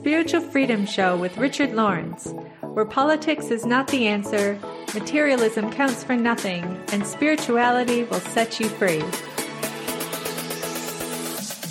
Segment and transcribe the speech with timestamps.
[0.00, 4.58] Spiritual Freedom Show with Richard Lawrence, where politics is not the answer,
[4.94, 9.02] materialism counts for nothing, and spirituality will set you free.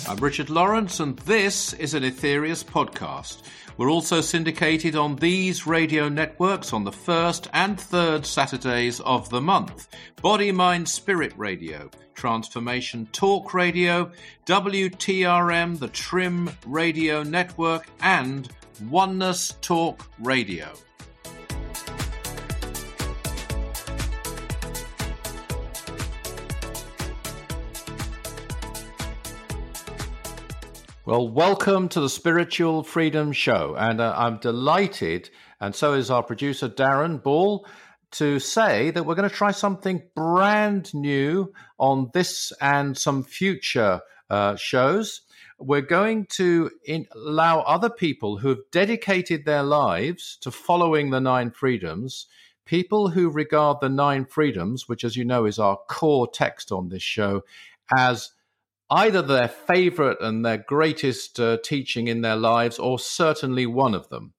[0.08, 3.42] I'm Richard Lawrence, and this is an Aetherius podcast.
[3.76, 9.40] We're also syndicated on these radio networks on the first and third Saturdays of the
[9.40, 9.88] month
[10.20, 14.10] Body, Mind, Spirit Radio, Transformation Talk Radio,
[14.46, 18.48] WTRM, the Trim Radio Network, and
[18.88, 20.72] Oneness Talk Radio.
[31.06, 33.74] Well, welcome to the Spiritual Freedom Show.
[33.74, 37.66] And uh, I'm delighted, and so is our producer, Darren Ball,
[38.12, 44.02] to say that we're going to try something brand new on this and some future
[44.28, 45.22] uh, shows.
[45.58, 51.20] We're going to in- allow other people who have dedicated their lives to following the
[51.20, 52.26] nine freedoms,
[52.66, 56.90] people who regard the nine freedoms, which, as you know, is our core text on
[56.90, 57.40] this show,
[57.96, 58.32] as
[58.90, 64.08] either their favorite and their greatest uh, teaching in their lives, or certainly one of
[64.08, 64.32] them.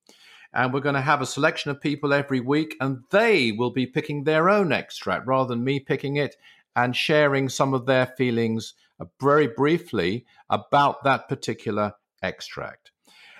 [0.53, 3.85] And we're going to have a selection of people every week, and they will be
[3.85, 6.35] picking their own extract rather than me picking it
[6.75, 12.91] and sharing some of their feelings uh, very briefly about that particular extract.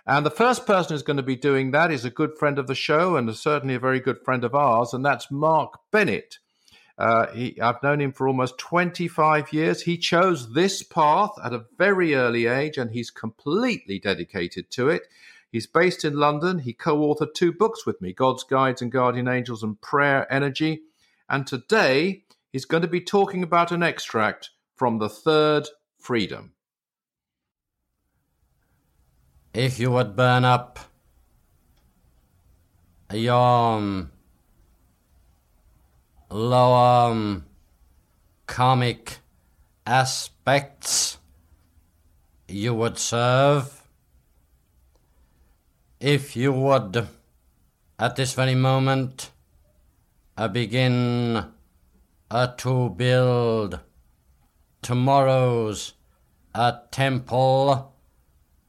[0.08, 2.68] And the first person who's going to be doing that is a good friend of
[2.68, 6.40] the show and certainly a very good friend of ours, and that's Mark Bennett.
[6.98, 9.82] Uh, he, I've known him for almost 25 years.
[9.82, 15.08] He chose this path at a very early age and he's completely dedicated to it.
[15.52, 16.60] He's based in London.
[16.60, 20.82] He co authored two books with me God's Guides and Guardian Angels and Prayer Energy.
[21.30, 25.68] And today he's going to be talking about an extract from the Third
[26.00, 26.54] Freedom.
[29.54, 30.80] If you would burn up
[33.14, 34.08] lower
[36.32, 37.46] um,
[38.48, 39.18] karmic
[39.86, 41.18] aspects
[42.48, 43.84] you would serve.
[46.00, 47.08] If you would
[48.00, 49.32] at this very moment
[50.38, 51.46] uh, begin
[52.32, 53.80] uh, to build
[54.82, 55.94] tomorrow's
[56.56, 57.94] uh, temple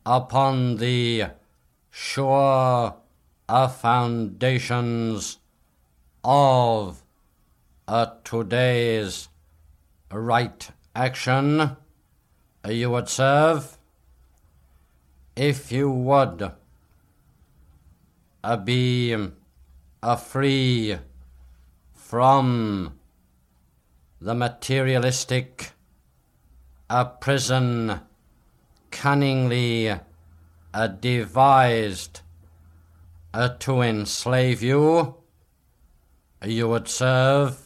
[0.05, 1.27] upon the
[1.91, 2.97] sure
[3.49, 5.39] uh, foundations
[6.25, 7.01] of
[8.25, 9.28] today's
[10.10, 11.76] right action.
[12.66, 13.76] You would serve.
[15.36, 16.52] If you would
[18.64, 19.16] be
[20.26, 20.97] free
[21.94, 22.98] from
[24.20, 25.72] the materialistic
[27.20, 28.00] prison
[28.91, 29.94] cunningly
[31.00, 32.20] devised
[33.58, 35.16] to enslave you,
[36.44, 37.62] you would serve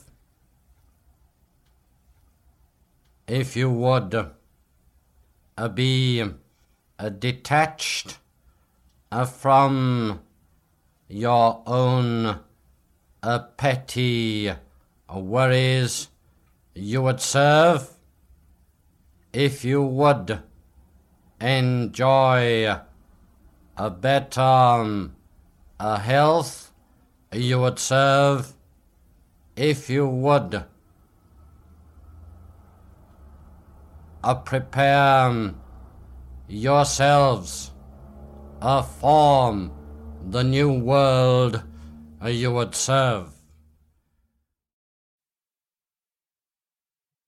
[3.27, 4.15] if you would
[5.59, 6.25] uh, be
[6.99, 8.19] uh, detached
[9.11, 10.21] uh, from
[11.09, 12.41] your own
[13.23, 14.53] uh, petty
[15.13, 16.09] worries,
[16.75, 17.91] you would serve
[19.33, 20.41] if you would
[21.41, 22.77] enjoy
[23.77, 25.15] a better um,
[25.79, 26.73] a health,
[27.33, 28.55] you would serve
[29.57, 30.65] if you would
[34.27, 35.57] uh, prepare um,
[36.49, 37.71] yourselves
[38.61, 39.71] uh, form
[40.31, 41.63] the new world
[42.21, 43.33] uh, you would serve.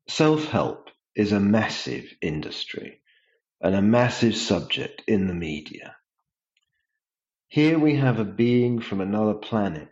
[0.08, 3.00] Self help is a massive industry
[3.60, 5.94] and a massive subject in the media.
[7.47, 9.88] Here we have a being from another planet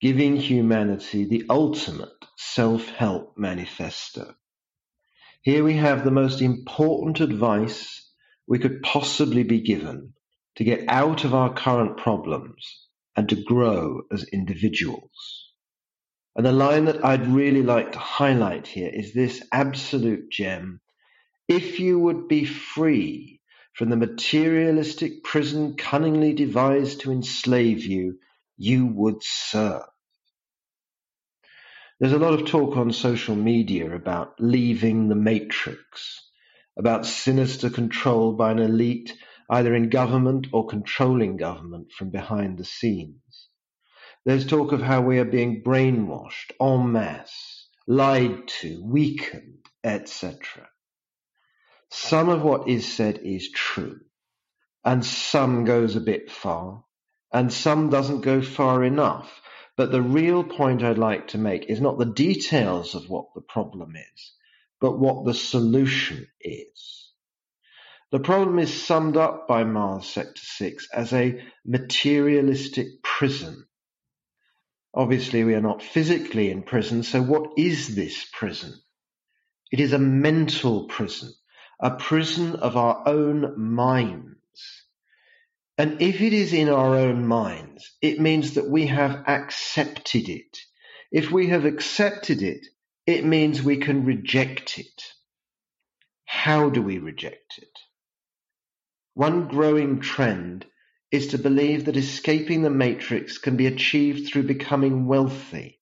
[0.00, 4.36] giving humanity the ultimate self help manifesto.
[5.46, 8.10] Here we have the most important advice
[8.48, 10.14] we could possibly be given
[10.56, 15.52] to get out of our current problems and to grow as individuals.
[16.34, 20.80] And the line that I'd really like to highlight here is this absolute gem.
[21.46, 23.40] If you would be free
[23.72, 28.18] from the materialistic prison cunningly devised to enslave you,
[28.56, 29.84] you would serve.
[32.00, 36.22] There's a lot of talk on social media about leaving the matrix,
[36.78, 39.14] about sinister control by an elite
[39.50, 43.48] either in government or controlling government from behind the scenes.
[44.26, 50.68] There's talk of how we are being brainwashed en masse, lied to, weakened, etc.
[51.90, 54.00] Some of what is said is true.
[54.84, 56.84] and some goes a bit far,
[57.32, 59.42] and some doesn't go far enough.
[59.76, 63.42] But the real point I'd like to make is not the details of what the
[63.42, 64.32] problem is,
[64.80, 67.12] but what the solution is.
[68.10, 73.66] The problem is summed up by Mars Sector 6 as a materialistic prison.
[74.94, 78.72] Obviously, we are not physically in prison, so what is this prison?
[79.70, 81.32] It is a mental prison,
[81.80, 84.35] a prison of our own minds.
[85.78, 90.58] And if it is in our own minds, it means that we have accepted it.
[91.12, 92.66] If we have accepted it,
[93.06, 95.02] it means we can reject it.
[96.24, 97.78] How do we reject it?
[99.14, 100.66] One growing trend
[101.10, 105.75] is to believe that escaping the matrix can be achieved through becoming wealthy,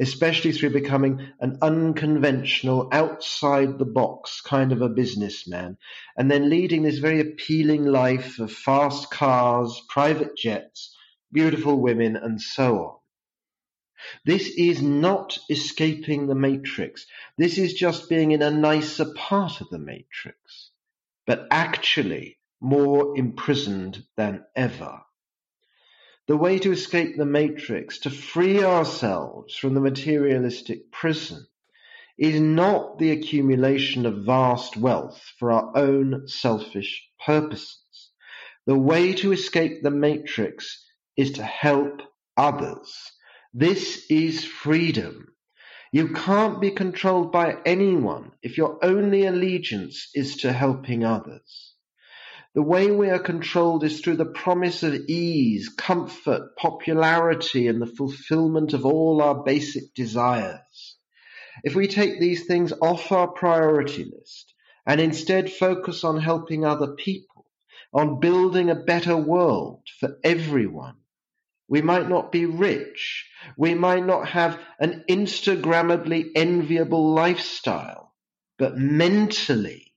[0.00, 5.76] especially through becoming an unconventional, outside the box kind of a businessman,
[6.16, 10.96] and then leading this very appealing life of fast cars, private jets,
[11.32, 12.96] beautiful women, and so on.
[14.24, 17.06] This is not escaping the matrix.
[17.38, 20.70] This is just being in a nicer part of the matrix,
[21.26, 25.02] but actually more imprisoned than ever.
[26.28, 31.46] The way to escape the matrix, to free ourselves from the materialistic prison,
[32.18, 38.10] is not the accumulation of vast wealth for our own selfish purposes.
[38.66, 40.84] The way to escape the matrix
[41.16, 42.02] is to help
[42.36, 43.12] others
[43.54, 45.28] this is freedom.
[45.92, 51.71] You can't be controlled by anyone if your only allegiance is to helping others.
[52.54, 57.86] The way we are controlled is through the promise of ease, comfort, popularity, and the
[57.86, 60.96] fulfillment of all our basic desires.
[61.64, 64.52] If we take these things off our priority list
[64.86, 67.46] and instead focus on helping other people,
[67.94, 70.96] on building a better world for everyone,
[71.68, 73.30] we might not be rich.
[73.56, 78.12] We might not have an Instagrammably enviable lifestyle,
[78.58, 79.94] but mentally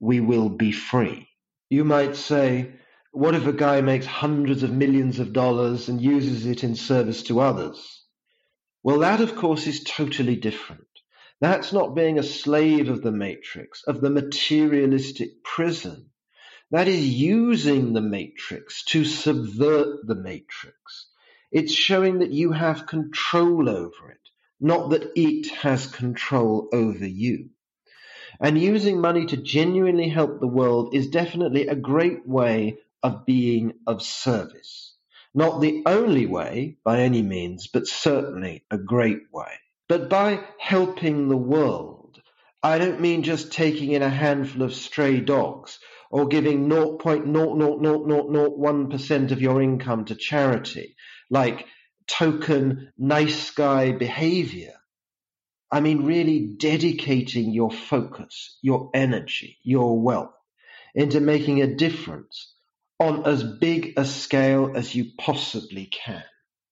[0.00, 1.27] we will be free.
[1.70, 2.72] You might say,
[3.12, 7.22] what if a guy makes hundreds of millions of dollars and uses it in service
[7.24, 8.04] to others?
[8.82, 10.86] Well, that of course is totally different.
[11.40, 16.10] That's not being a slave of the matrix, of the materialistic prison.
[16.70, 21.08] That is using the matrix to subvert the matrix.
[21.52, 24.28] It's showing that you have control over it,
[24.60, 27.50] not that it has control over you.
[28.40, 33.74] And using money to genuinely help the world is definitely a great way of being
[33.86, 34.94] of service.
[35.34, 39.52] Not the only way by any means, but certainly a great way.
[39.88, 42.20] But by helping the world,
[42.62, 45.78] I don't mean just taking in a handful of stray dogs
[46.10, 50.96] or giving 0.00001% of your income to charity
[51.30, 51.66] like
[52.06, 54.72] token nice guy behavior.
[55.70, 60.34] I mean, really dedicating your focus, your energy, your wealth
[60.94, 62.54] into making a difference
[62.98, 66.24] on as big a scale as you possibly can.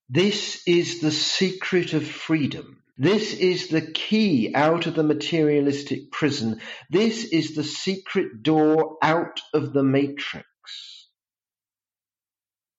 [0.08, 2.82] This is the secret of freedom.
[2.96, 6.60] This is the key out of the materialistic prison.
[6.88, 10.46] This is the secret door out of the matrix.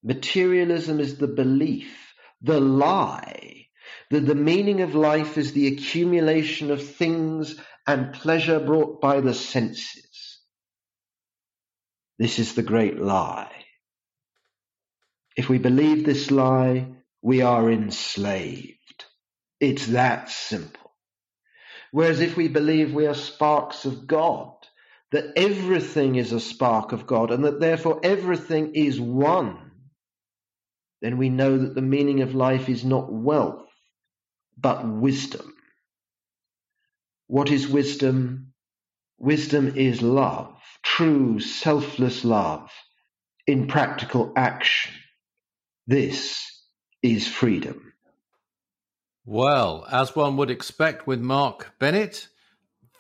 [0.04, 3.67] Materialism is the belief, the lie,
[4.10, 9.34] that the meaning of life is the accumulation of things and pleasure brought by the
[9.34, 10.40] senses.
[12.20, 13.52] This is the great lie.
[15.36, 16.88] If we believe this lie,
[17.22, 19.06] we are enslaved.
[19.60, 20.92] It's that simple.
[21.92, 24.54] Whereas if we believe we are sparks of God,
[25.12, 29.72] that everything is a spark of God, and that therefore everything is one,
[31.02, 33.67] then we know that the meaning of life is not wealth,
[34.58, 35.54] but wisdom.
[37.28, 38.54] What is wisdom?
[39.20, 42.72] Wisdom is love, true selfless love
[43.46, 44.94] in practical action.
[45.88, 46.46] This
[47.02, 47.94] is freedom.
[49.26, 52.28] Well, as one would expect with Mark Bennett,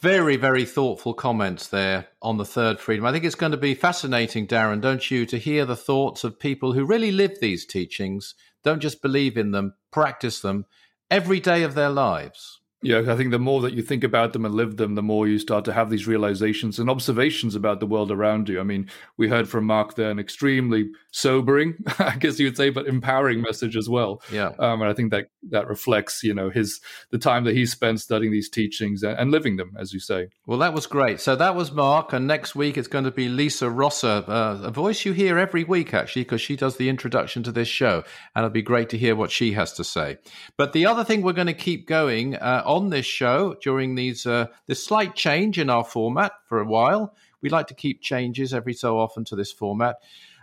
[0.01, 3.05] very, very thoughtful comments there on the third freedom.
[3.05, 6.39] I think it's going to be fascinating, Darren, don't you, to hear the thoughts of
[6.39, 10.65] people who really live these teachings, don't just believe in them, practice them
[11.09, 12.56] every day of their lives.
[12.83, 15.27] Yeah, I think the more that you think about them and live them, the more
[15.27, 18.59] you start to have these realizations and observations about the world around you.
[18.59, 22.69] I mean, we heard from Mark there an extremely sobering, I guess you would say,
[22.69, 24.21] but empowering message as well.
[24.31, 26.79] Yeah, um, and I think that that reflects, you know, his
[27.09, 30.27] the time that he spent studying these teachings and, and, living them, as you say.
[30.45, 31.19] Well, that was great.
[31.19, 34.71] So that was Mark, and next week it's going to be Lisa Rosser, uh, a
[34.71, 38.03] voice you hear every week actually, because she does the introduction to this show,
[38.35, 40.19] and it'll be great to hear what she has to say.
[40.57, 42.35] But the other thing we're going to keep going.
[42.35, 46.65] Uh, on this show during these uh, this slight change in our format for a
[46.65, 47.15] while.
[47.41, 49.95] We like to keep changes every so often to this format.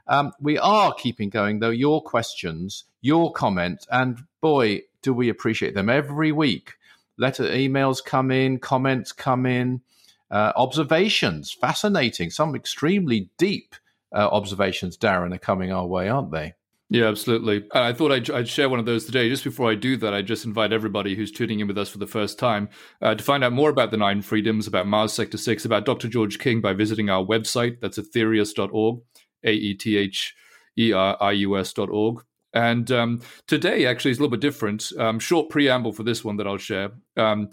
[0.06, 5.74] Um, we are keeping going though your questions, your comments, and boy, do we appreciate
[5.74, 6.74] them every week.
[7.16, 9.82] Letter emails come in, comments come in,
[10.30, 13.76] uh, observations, fascinating, some extremely deep
[14.12, 16.54] uh, observations, Darren, are coming our way, aren't they?
[16.90, 17.64] Yeah, absolutely.
[17.72, 19.28] I thought I'd, I'd, share one of those today.
[19.28, 21.98] Just before I do that, I just invite everybody who's tuning in with us for
[21.98, 22.68] the first time
[23.00, 26.08] uh, to find out more about the Nine Freedoms, about Mars Sector 6, about Dr.
[26.08, 27.80] George King by visiting our website.
[27.80, 29.00] That's aetherius.org,
[29.44, 30.34] A E T H
[30.78, 32.22] E R I U S.org.
[32.52, 34.92] And um, today, actually, is a little bit different.
[34.98, 36.92] Um, short preamble for this one that I'll share.
[37.16, 37.48] Um,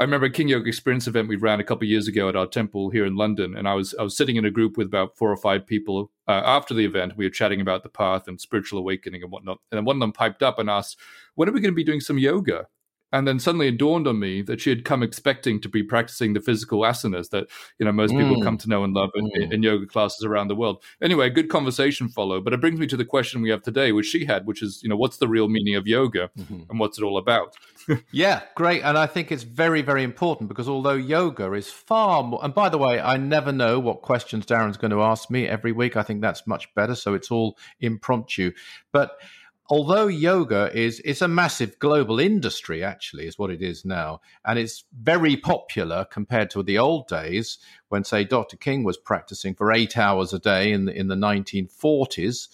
[0.00, 2.36] I remember a King Yoga Experience event we ran a couple of years ago at
[2.36, 4.86] our temple here in London, and I was I was sitting in a group with
[4.86, 6.12] about four or five people.
[6.28, 9.58] Uh, after the event, we were chatting about the path and spiritual awakening and whatnot.
[9.72, 10.98] And one of them piped up and asked,
[11.34, 12.68] "When are we going to be doing some yoga?"
[13.12, 16.34] And then suddenly it dawned on me that she had come expecting to be practicing
[16.34, 17.46] the physical asanas that
[17.78, 18.42] you know most people mm.
[18.42, 19.52] come to know and love in, mm.
[19.52, 20.82] in, yoga classes around the world.
[21.02, 23.92] Anyway, a good conversation followed, but it brings me to the question we have today,
[23.92, 26.62] which she had, which is you know what's the real meaning of yoga mm-hmm.
[26.68, 27.54] and what's it all about?
[28.12, 32.40] yeah, great, and I think it's very very important because although yoga is far more,
[32.42, 35.72] and by the way, I never know what questions Darren's going to ask me every
[35.72, 35.96] week.
[35.96, 38.52] I think that's much better, so it's all impromptu,
[38.92, 39.18] but
[39.68, 44.58] although yoga is it's a massive global industry actually is what it is now and
[44.58, 47.58] it's very popular compared to the old days
[47.88, 51.14] when say dr king was practicing for eight hours a day in the, in the
[51.14, 52.48] 1940s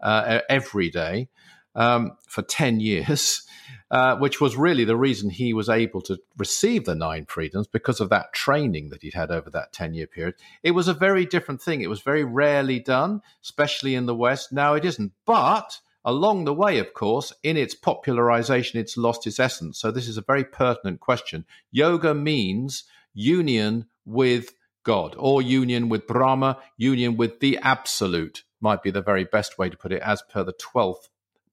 [0.00, 1.28] uh, every day
[1.74, 3.46] um, for 10 years
[3.90, 8.00] uh, which was really the reason he was able to receive the nine freedoms because
[8.00, 10.34] of that training that he'd had over that 10 year period.
[10.64, 11.80] It was a very different thing.
[11.80, 14.52] It was very rarely done, especially in the West.
[14.52, 15.12] Now it isn't.
[15.24, 19.78] But Along the way, of course, in its popularization, it's lost its essence.
[19.78, 21.44] So, this is a very pertinent question.
[21.70, 22.84] Yoga means
[23.14, 29.24] union with God or union with Brahma, union with the absolute, might be the very
[29.24, 31.08] best way to put it, as per the 12th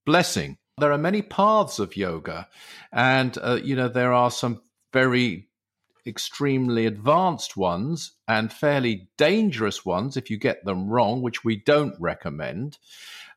[0.05, 0.57] blessing.
[0.77, 2.49] There are many paths of yoga,
[2.91, 5.47] and, uh, you know, there are some very
[6.05, 11.95] extremely advanced ones and fairly dangerous ones if you get them wrong, which we don't
[11.99, 12.77] recommend.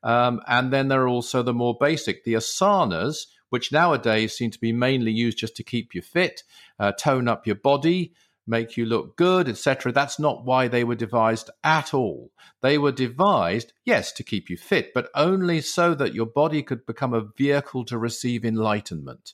[0.05, 4.61] Um, and then there are also the more basic, the asanas, which nowadays seem to
[4.61, 6.43] be mainly used just to keep you fit,
[6.79, 8.13] uh, tone up your body,
[8.47, 9.91] make you look good, etc.
[9.93, 12.31] That's not why they were devised at all.
[12.61, 16.85] They were devised, yes, to keep you fit, but only so that your body could
[16.85, 19.33] become a vehicle to receive enlightenment.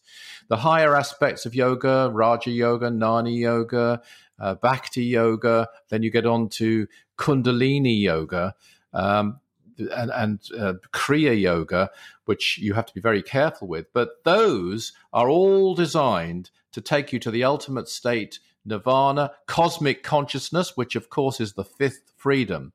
[0.49, 4.03] The higher aspects of yoga, Raja Yoga, Jnana Yoga,
[4.39, 6.87] uh, Bhakti Yoga, then you get on to
[7.19, 8.55] Kundalini Yoga.
[8.93, 9.41] Um,
[9.81, 11.91] and, and uh, Kriya Yoga,
[12.25, 13.93] which you have to be very careful with.
[13.93, 20.77] But those are all designed to take you to the ultimate state, nirvana, cosmic consciousness,
[20.77, 22.73] which of course is the fifth freedom.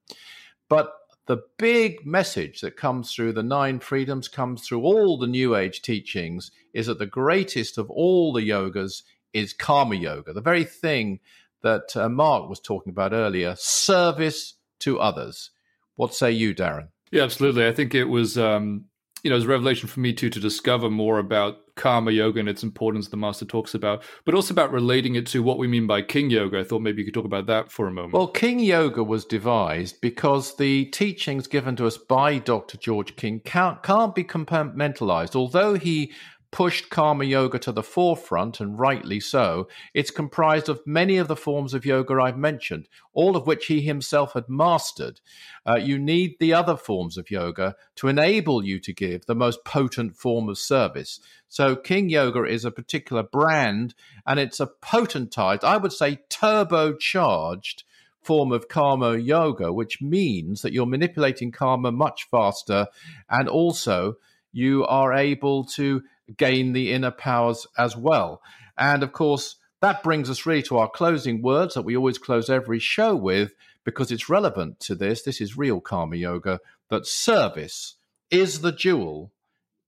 [0.68, 0.94] But
[1.28, 5.82] the big message that comes through the nine freedoms, comes through all the New Age
[5.82, 11.20] teachings, is that the greatest of all the yogas is karma yoga, the very thing
[11.62, 15.50] that uh, Mark was talking about earlier service to others.
[15.96, 16.90] What say you, Darren?
[17.12, 17.68] Yeah, absolutely.
[17.68, 18.86] I think it was, um,
[19.24, 22.40] you know, it was a revelation for me too to discover more about karma yoga
[22.40, 25.68] and its importance the master talks about, but also about relating it to what we
[25.68, 26.60] mean by king yoga.
[26.60, 28.14] I thought maybe you could talk about that for a moment.
[28.14, 32.78] Well, king yoga was devised because the teachings given to us by Dr.
[32.78, 35.36] George King can't, can't be compartmentalized.
[35.36, 36.14] Although he
[36.56, 41.36] pushed karma yoga to the forefront, and rightly so, it's comprised of many of the
[41.36, 45.20] forms of yoga I've mentioned, all of which he himself had mastered.
[45.68, 49.66] Uh, you need the other forms of yoga to enable you to give the most
[49.66, 51.20] potent form of service.
[51.50, 53.94] So, King Yoga is a particular brand,
[54.26, 57.84] and it's a potentized, I would say, turbocharged
[58.22, 62.88] form of karma yoga, which means that you're manipulating karma much faster
[63.30, 64.16] and also
[64.56, 66.02] you are able to
[66.38, 68.42] gain the inner powers as well.
[68.78, 72.50] And of course, that brings us really to our closing words that we always close
[72.50, 73.54] every show with
[73.84, 75.22] because it's relevant to this.
[75.22, 77.96] This is real karma yoga that service
[78.32, 79.32] is the jewel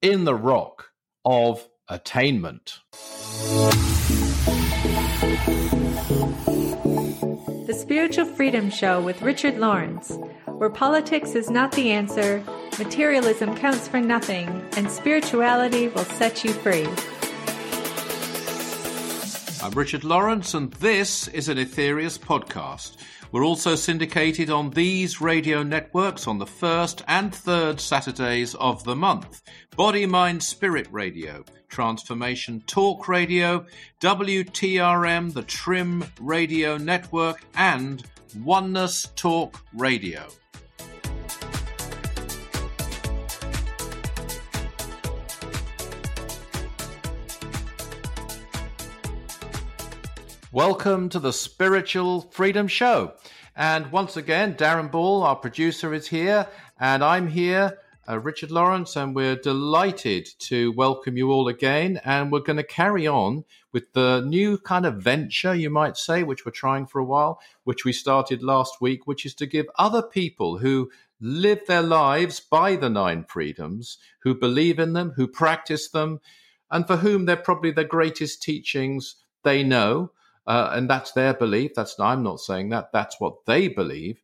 [0.02, 0.92] in the rock
[1.26, 2.80] of attainment.
[7.68, 12.42] The Spiritual Freedom Show with Richard Lawrence, where politics is not the answer,
[12.80, 14.48] materialism counts for nothing,
[14.78, 16.88] and spirituality will set you free.
[19.62, 22.96] I'm Richard Lawrence, and this is an Aetherius podcast.
[23.34, 28.96] We're also syndicated on these radio networks on the first and third Saturdays of the
[28.96, 29.42] month
[29.76, 33.66] Body, Mind, Spirit Radio, Transformation Talk Radio,
[34.02, 38.04] WTRM, the Trim Radio Network, and
[38.44, 40.28] Oneness Talk Radio.
[50.52, 53.14] Welcome to the Spiritual Freedom Show.
[53.56, 56.48] And once again, Darren Ball, our producer, is here,
[56.80, 62.00] and I'm here, uh, Richard Lawrence, and we're delighted to welcome you all again.
[62.06, 66.24] And we're going to carry on with the new kind of venture, you might say,
[66.24, 69.68] which we're trying for a while, which we started last week, which is to give
[69.78, 75.28] other people who live their lives by the nine freedoms, who believe in them, who
[75.28, 76.22] practice them,
[76.72, 80.12] and for whom they're probably the greatest teachings they know
[80.48, 81.74] uh, and that's their belief.
[81.76, 82.92] That's I'm not saying that.
[82.94, 84.22] That's what they believe,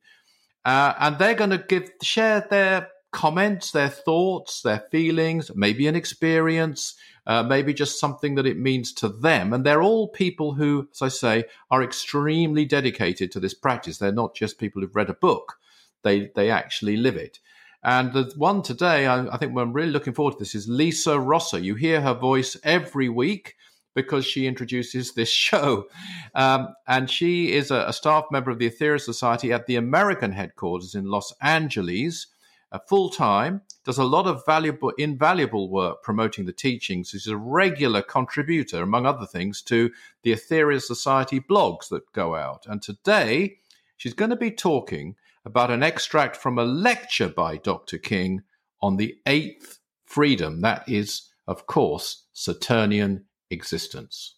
[0.64, 5.96] uh, and they're going to give share their comments, their thoughts, their feelings, maybe an
[5.96, 9.54] experience, uh, maybe just something that it means to them.
[9.54, 13.98] And they're all people who, as I say, are extremely dedicated to this practice.
[13.98, 15.58] They're not just people who've read a book;
[16.02, 17.40] they they actually live it.
[17.84, 21.20] And the one today, I, I think I'm really looking forward to this is Lisa
[21.20, 21.60] Rosser.
[21.60, 23.56] You hear her voice every week
[23.94, 25.88] because she introduces this show.
[26.34, 30.32] Um, and she is a, a, staff member of the Aetherius Society at the American
[30.32, 32.28] headquarters in Los Angeles,
[32.74, 37.10] uh, full time, does a lot of valuable, invaluable work promoting the teachings.
[37.10, 39.92] She's a regular contributor, among other things, to
[40.24, 42.66] the Aetherius Society blogs that go out.
[42.68, 43.58] And today,
[43.96, 45.16] she's going to be talking
[45.46, 47.98] about an extract from a lecture by Dr.
[47.98, 48.44] King
[48.82, 50.62] on the eighth freedom.
[50.62, 54.36] That is, of course, Saturnian existence.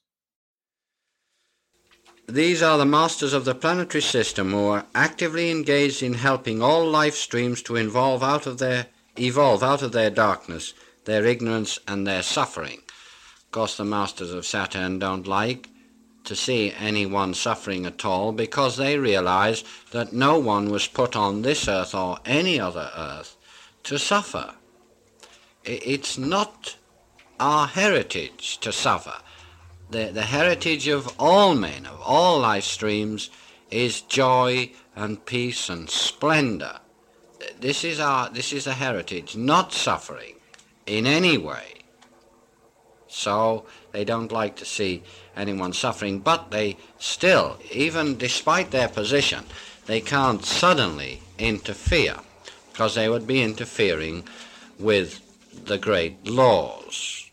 [2.28, 6.90] These are the masters of the planetary system who are actively engaged in helping all
[6.90, 10.74] life streams to evolve out of their evolve out of their darkness,
[11.06, 12.82] their ignorance and their suffering.
[13.46, 15.70] Of course the masters of Saturn don't like
[16.24, 21.44] to see anyone suffering at all because they realize that no one was put on
[21.44, 23.38] this earth or any other earth
[23.84, 24.56] to suffer.
[25.64, 26.76] It's not
[27.40, 29.22] our heritage to suffer.
[29.90, 33.30] The, the heritage of all men, of all life streams,
[33.70, 36.80] is joy and peace and splendor.
[37.60, 40.36] This is our this is a heritage, not suffering
[40.86, 41.74] in any way.
[43.08, 45.04] So they don't like to see
[45.36, 49.46] anyone suffering, but they still, even despite their position,
[49.86, 52.18] they can't suddenly interfere
[52.72, 54.24] because they would be interfering
[54.80, 55.22] with
[55.66, 57.25] the great laws.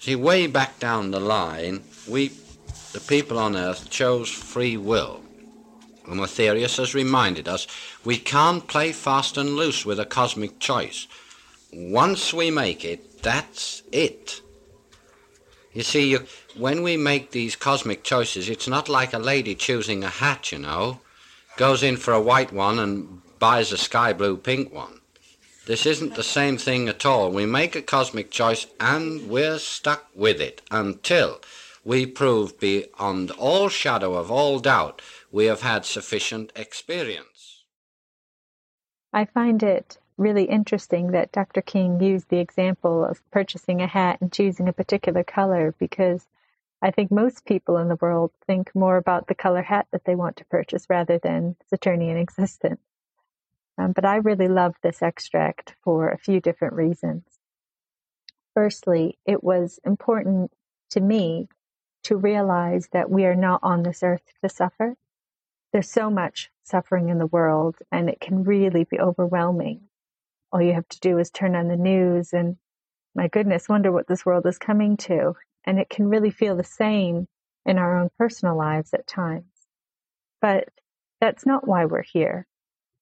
[0.00, 2.28] See, way back down the line, we,
[2.94, 5.20] the people on earth, chose free will.
[6.06, 7.66] And Aetherius has reminded us
[8.02, 11.06] we can't play fast and loose with a cosmic choice.
[11.70, 14.40] Once we make it, that's it.
[15.74, 16.24] You see, you,
[16.56, 20.58] when we make these cosmic choices, it's not like a lady choosing a hat, you
[20.60, 21.00] know.
[21.58, 24.99] Goes in for a white one and buys a sky blue pink one.
[25.66, 27.30] This isn't the same thing at all.
[27.30, 31.40] We make a cosmic choice and we're stuck with it until
[31.84, 37.64] we prove beyond all shadow of all doubt we have had sufficient experience.
[39.12, 41.62] I find it really interesting that Dr.
[41.62, 46.26] King used the example of purchasing a hat and choosing a particular color because
[46.82, 50.14] I think most people in the world think more about the color hat that they
[50.14, 52.80] want to purchase rather than Saturnian existence.
[53.80, 57.24] Um, but I really love this extract for a few different reasons.
[58.52, 60.50] Firstly, it was important
[60.90, 61.48] to me
[62.04, 64.96] to realize that we are not on this earth to suffer.
[65.72, 69.88] There's so much suffering in the world, and it can really be overwhelming.
[70.52, 72.56] All you have to do is turn on the news and,
[73.14, 75.34] my goodness, wonder what this world is coming to.
[75.64, 77.28] And it can really feel the same
[77.64, 79.44] in our own personal lives at times.
[80.42, 80.68] But
[81.20, 82.46] that's not why we're here.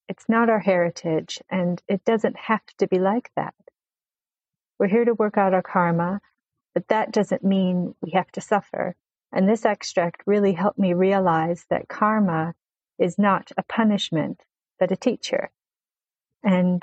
[0.08, 3.54] It's not our heritage, and it doesn't have to be like that.
[4.78, 6.20] We're here to work out our karma,
[6.74, 8.94] but that doesn't mean we have to suffer.
[9.32, 12.54] And this extract really helped me realize that karma
[12.98, 14.40] is not a punishment,
[14.78, 15.50] but a teacher.
[16.42, 16.82] And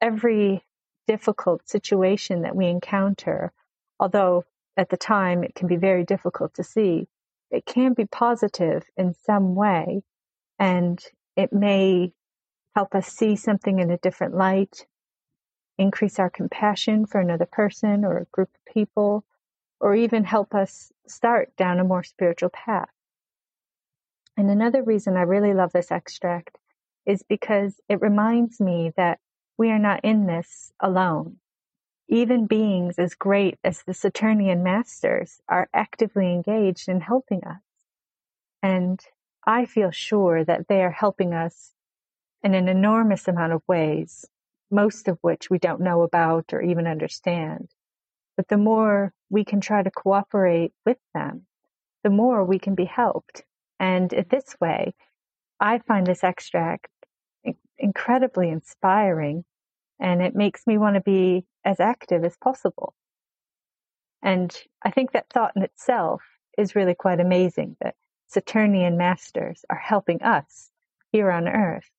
[0.00, 0.64] every
[1.06, 3.52] difficult situation that we encounter,
[3.98, 4.44] although
[4.76, 7.08] at the time it can be very difficult to see,
[7.50, 10.02] it can be positive in some way
[10.58, 11.02] and
[11.36, 12.12] it may
[12.76, 14.84] help us see something in a different light,
[15.78, 19.24] increase our compassion for another person or a group of people,
[19.80, 22.90] or even help us start down a more spiritual path.
[24.36, 26.58] And another reason I really love this extract
[27.06, 29.20] is because it reminds me that
[29.56, 31.36] we are not in this alone.
[32.08, 37.62] Even beings as great as the Saturnian masters are actively engaged in helping us.
[38.62, 39.00] And
[39.46, 41.72] I feel sure that they are helping us
[42.46, 44.24] in an enormous amount of ways,
[44.70, 47.68] most of which we don't know about or even understand.
[48.36, 51.46] But the more we can try to cooperate with them,
[52.04, 53.42] the more we can be helped.
[53.80, 54.94] And this way,
[55.58, 56.86] I find this extract
[57.78, 59.44] incredibly inspiring
[59.98, 62.94] and it makes me want to be as active as possible.
[64.22, 66.22] And I think that thought in itself
[66.56, 67.96] is really quite amazing that
[68.28, 70.70] Saturnian masters are helping us
[71.10, 71.90] here on earth,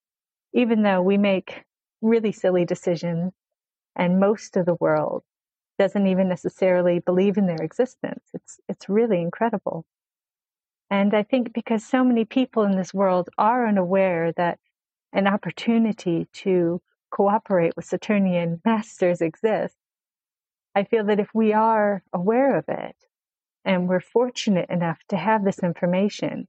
[0.53, 1.63] even though we make
[2.01, 3.33] really silly decisions
[3.95, 5.23] and most of the world
[5.77, 8.23] doesn't even necessarily believe in their existence.
[8.33, 9.85] It's, it's really incredible.
[10.89, 14.59] And I think because so many people in this world are unaware that
[15.13, 16.81] an opportunity to
[17.11, 19.77] cooperate with Saturnian masters exists,
[20.75, 22.95] I feel that if we are aware of it
[23.65, 26.47] and we're fortunate enough to have this information,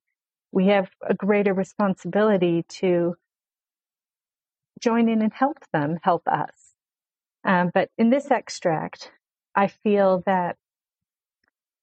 [0.53, 3.17] we have a greater responsibility to
[4.81, 6.75] join in and help them help us.
[7.45, 9.11] Um, but in this extract,
[9.55, 10.57] I feel that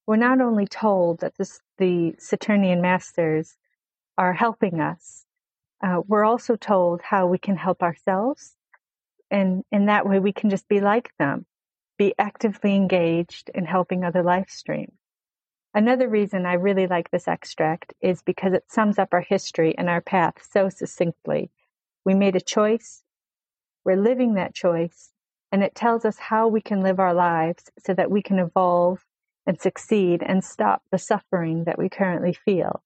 [0.08, 3.56] we're not only told that this, the Saturnian masters
[4.18, 5.26] are helping us,
[5.84, 8.56] uh, we're also told how we can help ourselves.
[9.32, 11.46] And in that way, we can just be like them,
[11.98, 14.94] be actively engaged in helping other life streams.
[15.74, 19.90] Another reason I really like this extract is because it sums up our history and
[19.90, 21.52] our path so succinctly.
[22.06, 23.04] We made a choice,
[23.84, 25.12] we're living that choice,
[25.52, 29.06] and it tells us how we can live our lives so that we can evolve
[29.46, 32.84] and succeed and stop the suffering that we currently feel.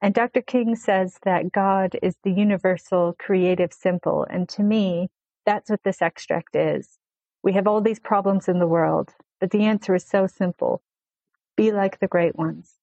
[0.00, 0.42] And Dr.
[0.42, 4.26] King says that God is the universal creative simple.
[4.28, 5.10] And to me,
[5.46, 6.98] that's what this extract is.
[7.42, 10.82] We have all these problems in the world, but the answer is so simple.
[11.56, 12.78] Be like the great ones.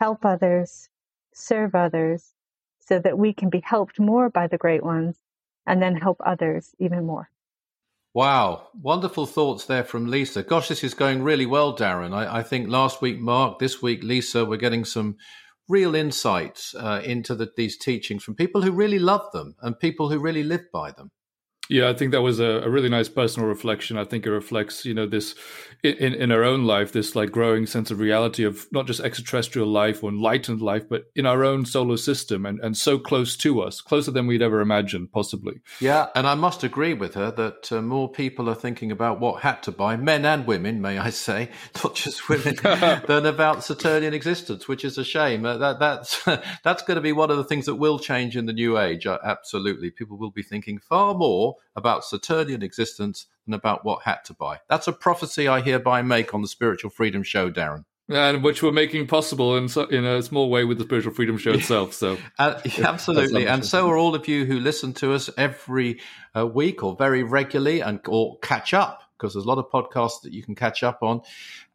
[0.00, 0.88] Help others,
[1.32, 2.33] serve others,
[2.86, 5.16] so that we can be helped more by the great ones
[5.66, 7.30] and then help others even more.
[8.12, 10.44] Wow, wonderful thoughts there from Lisa.
[10.44, 12.14] Gosh, this is going really well, Darren.
[12.14, 15.16] I, I think last week, Mark, this week, Lisa, we're getting some
[15.68, 20.10] real insights uh, into the, these teachings from people who really love them and people
[20.10, 21.10] who really live by them.
[21.68, 23.96] Yeah, I think that was a, a, really nice personal reflection.
[23.96, 25.34] I think it reflects, you know, this
[25.82, 29.68] in in our own life, this like growing sense of reality of not just extraterrestrial
[29.68, 33.62] life or enlightened life, but in our own solar system and, and so close to
[33.62, 35.60] us, closer than we'd ever imagined, possibly.
[35.80, 39.42] Yeah, and I must agree with her that uh, more people are thinking about what
[39.42, 41.48] hat to buy, men and women, may I say,
[41.82, 45.46] not just women, than about Saturnian existence, which is a shame.
[45.46, 46.22] Uh, that that's
[46.62, 49.06] that's going to be one of the things that will change in the new age.
[49.06, 54.24] Uh, absolutely, people will be thinking far more about Saturnian existence than about what hat
[54.26, 54.60] to buy.
[54.68, 57.84] That's a prophecy I hereby make on the Spiritual Freedom Show, Darren.
[58.08, 61.38] And which we're making possible in, so, in a small way with the Spiritual Freedom
[61.38, 61.94] Show itself.
[61.94, 66.00] So, uh, absolutely, and so are all of you who listen to us every
[66.36, 70.20] uh, week or very regularly, and or catch up because there's a lot of podcasts
[70.22, 71.22] that you can catch up on.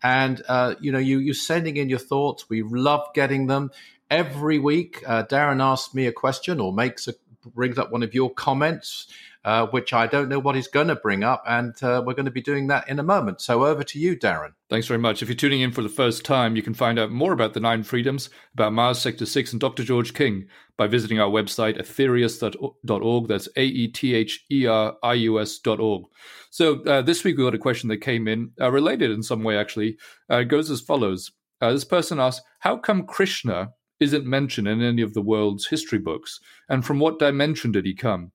[0.04, 2.48] And uh, you know, you you sending in your thoughts.
[2.48, 3.72] We love getting them
[4.12, 5.04] every week.
[5.08, 7.14] Uh, Darren asks me a question or makes a
[7.56, 9.08] brings up one of your comments
[9.46, 11.44] uh, which I don't know what he's going to bring up.
[11.48, 13.42] And uh, we're going to be doing that in a moment.
[13.42, 14.54] So over to you, Darren.
[14.70, 15.22] Thanks very much.
[15.22, 17.60] If you're tuning in for the first time, you can find out more about the
[17.60, 19.84] Nine Freedoms, about Mars Sector 6 and Dr.
[19.84, 20.48] George King
[20.78, 23.28] by visiting our website, aetherius.org.
[23.28, 26.04] That's A E T H E R I U S.org.
[26.52, 29.44] So uh, this week we got a question that came in, uh, related in some
[29.44, 29.98] way actually.
[30.30, 31.32] Uh, it goes as follows.
[31.62, 36.00] Uh, this person asks, How come Krishna isn't mentioned in any of the world's history
[36.00, 36.40] books?
[36.70, 38.32] And from what dimension did he come?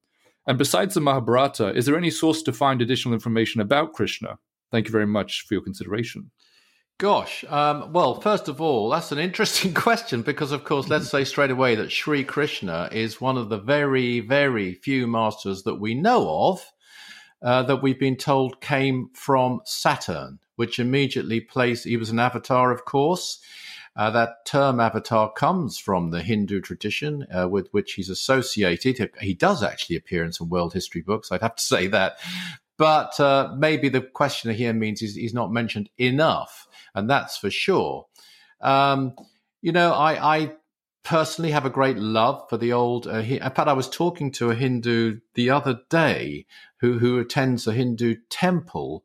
[0.47, 4.39] And besides the Mahabharata, is there any source to find additional information about Krishna?
[4.71, 6.31] Thank you very much for your consideration.
[6.99, 11.25] Gosh, um, well, first of all, that's an interesting question because, of course, let's say
[11.25, 15.95] straight away that Sri Krishna is one of the very, very few masters that we
[15.95, 16.65] know of
[17.43, 22.71] uh, that we've been told came from Saturn, which immediately placed, he was an avatar,
[22.71, 23.41] of course.
[23.97, 29.11] Uh, that term avatar comes from the Hindu tradition uh, with which he's associated.
[29.21, 32.19] He does actually appear in some world history books, I'd have to say that.
[32.77, 37.51] But uh, maybe the questioner here means he's, he's, not mentioned enough, and that's for
[37.51, 38.07] sure.
[38.61, 39.15] Um,
[39.63, 40.53] you know, I, I
[41.05, 43.07] personally have a great love for the old.
[43.07, 46.47] Uh, in fact, I was talking to a Hindu the other day
[46.79, 49.05] who who attends a Hindu temple,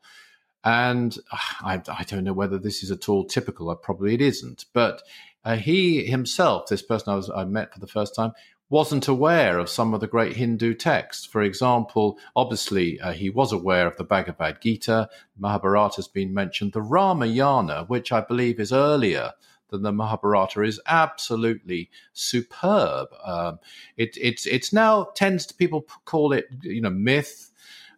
[0.63, 3.73] and uh, I, I don't know whether this is at all typical.
[3.75, 5.01] Probably it isn't, but
[5.45, 8.33] uh, he himself, this person I was I met for the first time,
[8.69, 11.25] wasn't aware of some of the great Hindu texts.
[11.25, 16.73] For example, obviously, uh, he was aware of the Bhagavad Gita, Mahabharata has been mentioned,
[16.73, 19.31] the Ramayana, which I believe is earlier
[19.69, 23.07] than the Mahabharata, is absolutely superb.
[23.23, 23.59] Um,
[23.97, 27.48] it, it's it's now tends to people call it you know myth.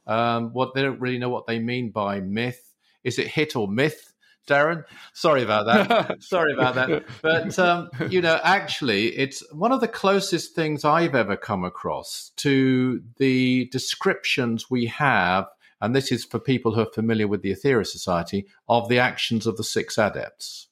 [0.07, 2.73] Um, what they don't really know what they mean by myth.
[3.03, 4.11] Is it hit or myth?
[4.47, 4.83] Darren.
[5.13, 6.21] Sorry about that.
[6.23, 7.05] Sorry about that.
[7.21, 12.31] But, um, you know, actually, it's one of the closest things I've ever come across
[12.37, 15.45] to the descriptions we have,
[15.79, 19.45] and this is for people who are familiar with the Aetherius Society, of the actions
[19.45, 20.67] of the six adepts,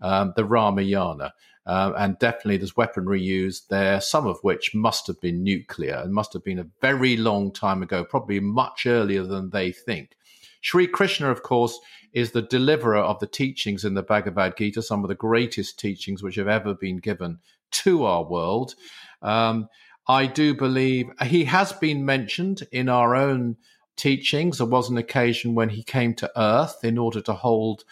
[0.00, 1.34] um, the Ramayana.
[1.68, 6.14] Uh, and definitely there's weaponry used there, some of which must have been nuclear and
[6.14, 10.16] must have been a very long time ago, probably much earlier than they think.
[10.62, 11.78] Sri Krishna, of course,
[12.14, 16.22] is the deliverer of the teachings in the Bhagavad Gita, some of the greatest teachings
[16.22, 17.38] which have ever been given
[17.70, 18.74] to our world.
[19.20, 19.68] Um,
[20.08, 23.58] I do believe he has been mentioned in our own
[23.94, 24.56] teachings.
[24.56, 27.84] There was an occasion when he came to earth in order to hold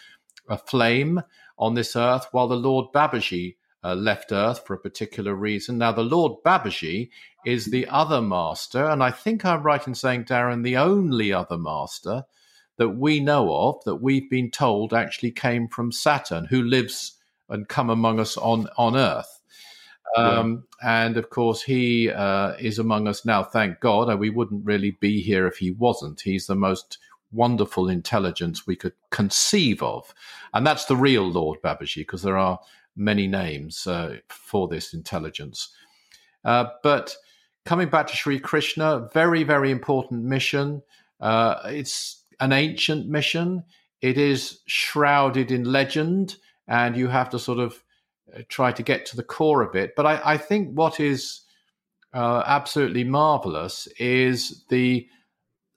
[0.49, 1.21] a flame
[1.59, 5.77] on this earth while the Lord Babaji uh, left earth for a particular reason.
[5.77, 7.09] Now, the Lord Babaji
[7.45, 11.57] is the other master, and I think I'm right in saying, Darren, the only other
[11.57, 12.25] master
[12.77, 17.17] that we know of that we've been told actually came from Saturn, who lives
[17.49, 19.41] and come among us on on Earth.
[20.15, 21.05] Um, yeah.
[21.05, 23.43] And of course, he uh, is among us now.
[23.43, 24.09] Thank God.
[24.09, 26.21] And we wouldn't really be here if he wasn't.
[26.21, 26.97] He's the most
[27.31, 30.13] wonderful intelligence we could conceive of,
[30.53, 32.59] and that's the real Lord Babaji, because there are
[32.97, 35.69] many names uh, for this intelligence.
[36.43, 37.15] Uh, but
[37.65, 40.81] coming back to Sri Krishna, very very important mission.
[41.21, 43.63] Uh, it's an ancient mission.
[44.01, 46.35] It is shrouded in legend,
[46.67, 47.83] and you have to sort of
[48.35, 49.95] uh, try to get to the core of it.
[49.95, 51.41] But I, I think what is
[52.13, 55.07] uh, absolutely marvelous is the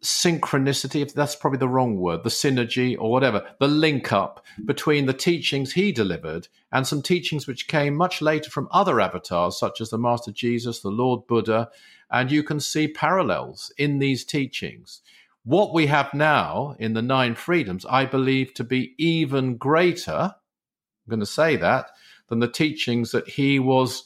[0.03, 5.07] synchronicity, if that's probably the wrong word, the synergy or whatever, the link up between
[5.07, 9.81] the teachings he delivered and some teachings which came much later from other avatars, such
[9.81, 11.69] as the Master Jesus, the Lord Buddha.
[12.11, 15.03] And you can see parallels in these teachings.
[15.45, 21.11] What we have now in the nine freedoms, I believe to be even greater, I'm
[21.11, 21.91] going to say that,
[22.29, 24.05] than the teachings that he was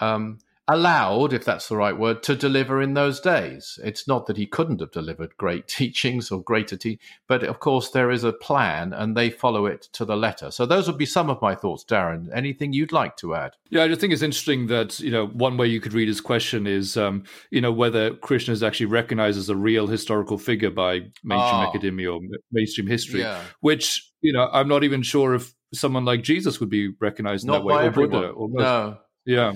[0.00, 0.38] um,
[0.72, 3.78] allowed, if that's the right word, to deliver in those days.
[3.82, 7.90] It's not that he couldn't have delivered great teachings or greater te- but of course
[7.90, 10.50] there is a plan and they follow it to the letter.
[10.50, 12.28] So those would be some of my thoughts, Darren.
[12.34, 13.52] Anything you'd like to add?
[13.70, 16.20] Yeah, I just think it's interesting that, you know, one way you could read his
[16.20, 20.70] question is, um, you know, whether Krishna is actually recognized as a real historical figure
[20.70, 21.68] by mainstream oh.
[21.68, 22.20] academia or
[22.52, 23.42] mainstream history, yeah.
[23.60, 27.48] which, you know, I'm not even sure if someone like Jesus would be recognized in
[27.48, 28.28] not that way, or Buddha.
[28.28, 28.98] Or no.
[29.26, 29.52] Yeah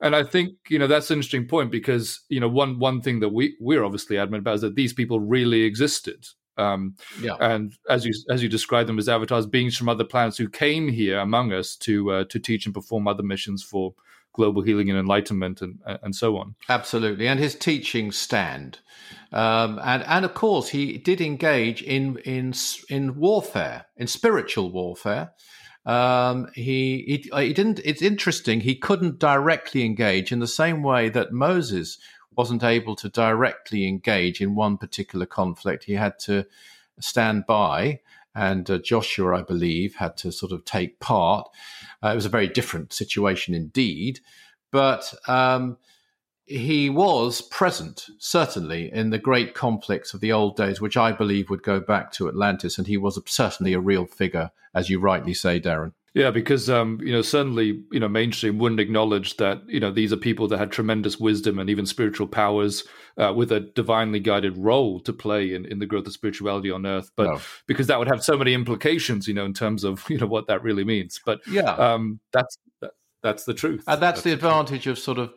[0.00, 3.20] and I think you know that's an interesting point because you know one one thing
[3.20, 6.26] that we we're obviously adamant about is that these people really existed.
[6.56, 7.34] Um, yeah.
[7.40, 10.88] And as you as you describe them as avatars, beings from other planets who came
[10.88, 13.94] here among us to uh, to teach and perform other missions for
[14.32, 16.54] global healing and enlightenment and and so on.
[16.68, 18.80] Absolutely, and his teachings stand.
[19.32, 22.54] Um, and and of course, he did engage in in
[22.88, 25.32] in warfare, in spiritual warfare.
[25.86, 27.80] Um, he, he uh, he didn't.
[27.84, 28.60] It's interesting.
[28.60, 31.98] He couldn't directly engage in the same way that Moses
[32.36, 35.84] wasn't able to directly engage in one particular conflict.
[35.84, 36.46] He had to
[37.00, 38.00] stand by,
[38.34, 41.48] and uh, Joshua, I believe, had to sort of take part.
[42.02, 44.20] Uh, it was a very different situation indeed,
[44.70, 45.78] but um,
[46.48, 51.50] he was present, certainly, in the great conflicts of the old days, which I believe
[51.50, 55.34] would go back to Atlantis, and he was certainly a real figure, as you rightly
[55.34, 55.92] say, Darren.
[56.14, 60.12] Yeah, because um, you know certainly you know mainstream wouldn't acknowledge that you know these
[60.12, 62.82] are people that had tremendous wisdom and even spiritual powers
[63.18, 66.86] uh, with a divinely guided role to play in, in the growth of spirituality on
[66.86, 67.10] Earth.
[67.14, 67.40] But no.
[67.66, 70.46] because that would have so many implications, you know, in terms of you know what
[70.46, 71.20] that really means.
[71.24, 72.56] But yeah, um, that's
[73.22, 73.84] that's the truth.
[73.86, 75.32] And that's, that's the advantage of sort of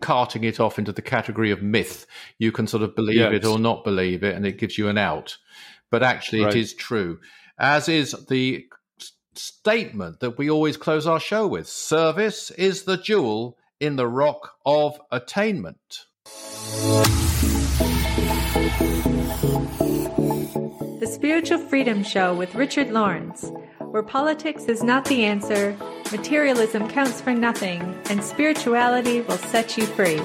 [0.00, 2.06] carting it off into the category of myth.
[2.38, 3.32] You can sort of believe yes.
[3.32, 5.36] it or not believe it, and it gives you an out.
[5.90, 6.54] But actually, right.
[6.54, 7.20] it is true,
[7.58, 8.66] as is the
[9.34, 14.52] statement that we always close our show with service is the jewel in the rock
[14.64, 16.06] of attainment.
[21.00, 23.50] The Spiritual Freedom Show with Richard Lawrence
[23.94, 25.76] where politics is not the answer,
[26.10, 27.80] materialism counts for nothing,
[28.10, 30.20] and spirituality will set you free.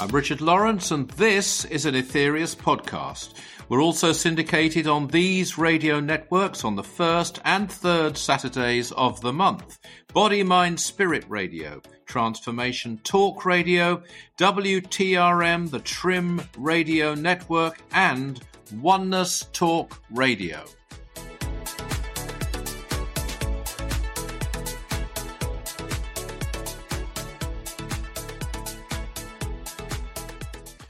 [0.00, 3.34] I'm Richard Lawrence, and this is an Aetherius podcast.
[3.68, 9.32] We're also syndicated on these radio networks on the first and third Saturdays of the
[9.32, 9.78] month
[10.12, 14.02] Body, Mind, Spirit Radio, Transformation Talk Radio,
[14.36, 18.40] WTRM, the Trim Radio Network, and
[18.72, 20.64] Oneness Talk Radio.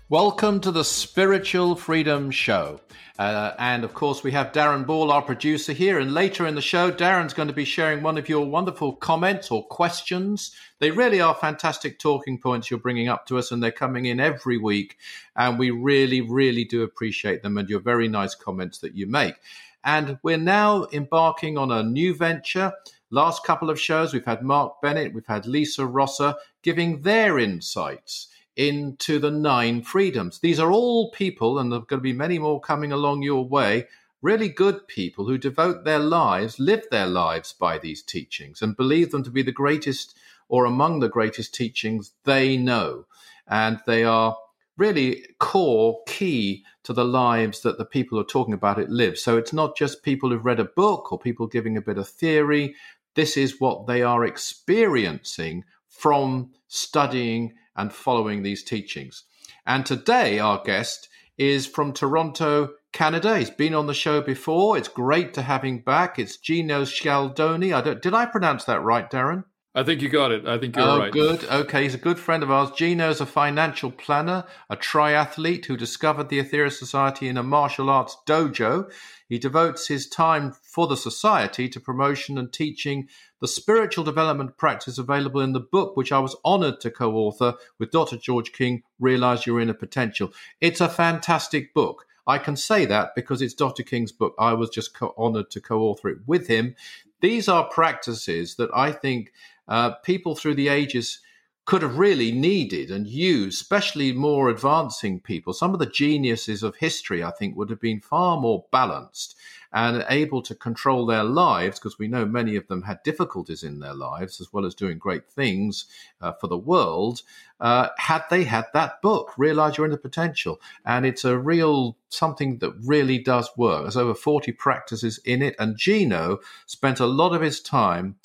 [0.09, 2.81] Welcome to the Spiritual Freedom Show.
[3.18, 5.98] Uh, and of course, we have Darren Ball, our producer, here.
[5.98, 9.50] And later in the show, Darren's going to be sharing one of your wonderful comments
[9.50, 10.54] or questions.
[10.78, 14.20] They really are fantastic talking points you're bringing up to us, and they're coming in
[14.20, 14.98] every week.
[15.35, 19.35] And we really, really do appreciate them and your very nice comments that you make.
[19.83, 22.72] And we're now embarking on a new venture.
[23.11, 28.28] Last couple of shows, we've had Mark Bennett, we've had Lisa Rosser giving their insights
[28.59, 30.40] into the nine freedoms.
[30.40, 33.47] These are all people, and there are going to be many more coming along your
[33.47, 33.87] way,
[34.21, 39.12] really good people who devote their lives, live their lives by these teachings, and believe
[39.12, 40.18] them to be the greatest
[40.49, 43.07] or among the greatest teachings they know.
[43.47, 44.37] And they are
[44.77, 49.18] really core, key to the lives that the people are talking about it live.
[49.18, 52.09] So it's not just people who've read a book or people giving a bit of
[52.09, 52.75] theory.
[53.14, 59.25] This is what they are experiencing from studying and following these teachings.
[59.64, 63.38] And today, our guest is from Toronto, Canada.
[63.38, 64.77] He's been on the show before.
[64.77, 66.19] It's great to have him back.
[66.19, 67.73] It's Gino Scaldoni.
[67.73, 69.45] I don't, did I pronounce that right, Darren?
[69.79, 70.45] I think you got it.
[70.45, 71.12] I think you're oh, right.
[71.12, 71.45] good.
[71.45, 72.73] Okay, he's a good friend of ours.
[72.73, 77.88] Gino is a financial planner, a triathlete who discovered the Aetherius Society in a martial
[77.88, 78.91] arts dojo.
[79.29, 83.09] He devotes his time for the society to promotion and teaching
[83.41, 87.55] the spiritual development practice available in the book, which I was honored to co author
[87.79, 88.17] with Dr.
[88.17, 90.33] George King, Realize Your Inner Potential.
[90.61, 92.05] It's a fantastic book.
[92.29, 93.83] I can say that because it's Dr.
[93.83, 94.35] King's book.
[94.38, 96.77] I was just co- honored to co author it with him.
[97.21, 99.33] These are practices that I think
[99.67, 101.21] uh, people through the ages
[101.68, 105.52] could have really needed and used, especially more advancing people.
[105.52, 109.37] Some of the geniuses of history, I think, would have been far more balanced
[109.70, 113.81] and able to control their lives, because we know many of them had difficulties in
[113.81, 115.85] their lives as well as doing great things
[116.22, 117.20] uh, for the world,
[117.61, 120.62] uh, had they had that book, Realize Your Inner Potential.
[120.87, 123.83] And it's a real something that really does work.
[123.83, 128.16] There's over 40 practices in it, and Gino spent a lot of his time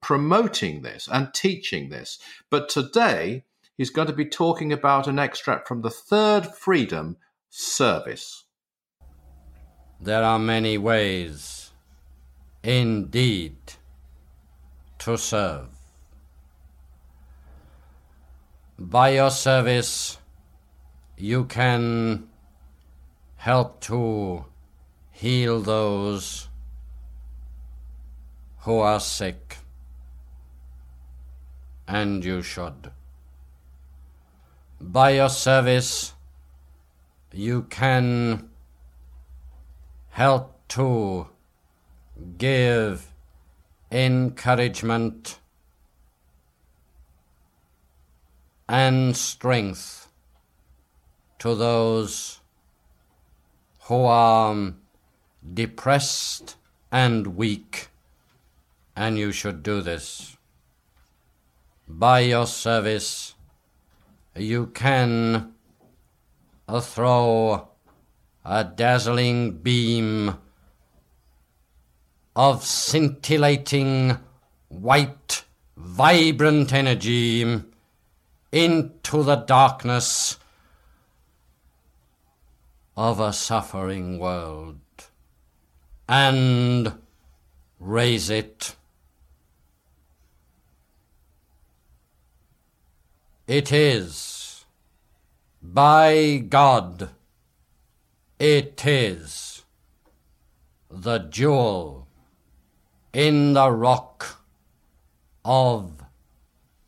[0.00, 2.18] promoting this and teaching this.
[2.50, 3.44] But today,
[3.76, 7.16] he's going to be talking about an extract from the third freedom
[7.48, 8.44] service.
[10.00, 11.70] There are many ways,
[12.62, 13.56] indeed,
[14.98, 15.68] to serve.
[18.78, 20.18] By your service,
[21.16, 22.28] you can
[23.36, 24.44] help to
[25.12, 26.48] heal those
[28.60, 29.56] who are sick
[31.86, 32.90] and you should.
[34.80, 36.14] By your service,
[37.32, 38.50] you can
[40.10, 41.28] help to
[42.38, 43.12] give
[43.90, 45.38] encouragement
[48.68, 50.08] and strength
[51.38, 52.40] to those
[53.82, 54.72] who are
[55.54, 56.56] depressed
[56.90, 57.88] and weak,
[58.96, 60.35] and you should do this
[61.88, 63.34] by your service,
[64.34, 65.54] you can
[66.80, 67.68] throw
[68.44, 70.36] a dazzling beam
[72.34, 74.18] of scintillating
[74.68, 75.44] white,
[75.76, 77.62] vibrant energy
[78.52, 80.38] into the darkness
[82.96, 84.78] of a suffering world
[86.08, 86.92] and
[87.80, 88.75] raise it
[93.46, 94.64] It is.
[95.62, 97.10] By God,
[98.40, 99.62] it is
[100.90, 102.08] the jewel
[103.12, 104.42] in the rock
[105.44, 105.92] of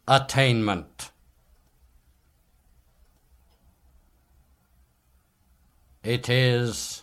[0.09, 1.13] attainment.
[6.03, 7.03] It is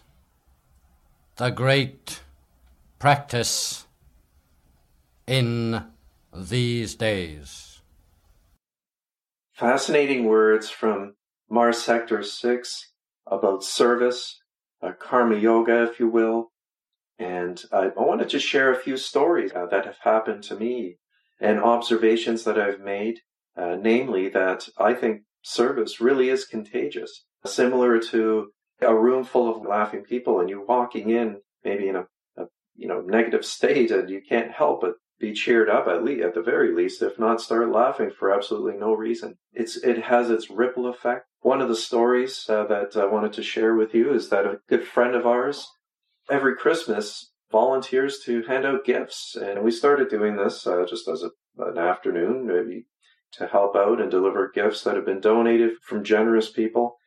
[1.38, 2.22] the great
[3.00, 3.86] practice
[5.28, 5.82] in
[6.34, 7.65] these days.
[9.56, 11.16] Fascinating words from
[11.50, 12.92] Mars Sector 6
[13.26, 14.42] about service,
[14.84, 16.52] uh, karma yoga, if you will.
[17.18, 20.98] And I, wanted to share a few stories uh, that have happened to me
[21.40, 23.20] and observations that I've made,
[23.56, 28.50] uh, namely that I think service really is contagious, similar to
[28.82, 32.44] a room full of laughing people and you walking in maybe in a, a
[32.76, 36.34] you know negative state and you can't help but be cheered up at least at
[36.34, 39.38] the very least if not start laughing for absolutely no reason.
[39.54, 41.26] It's it has its ripple effect.
[41.42, 44.60] One of the stories uh, that i wanted to share with you is that a
[44.68, 45.68] good friend of ours
[46.30, 49.36] every christmas volunteers to hand out gifts.
[49.36, 52.88] And we started doing this uh, just as a, an afternoon maybe
[53.34, 56.98] to help out and deliver gifts that have been donated from generous people.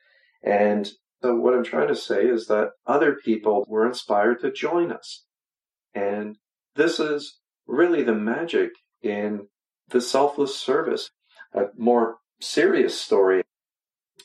[0.42, 0.88] And
[1.20, 5.24] so what i'm trying to say is that other people were inspired to join us.
[5.94, 6.36] And
[6.76, 7.38] this is
[7.68, 8.70] really the magic
[9.02, 9.46] in
[9.90, 11.10] the selfless service.
[11.54, 13.42] A more serious story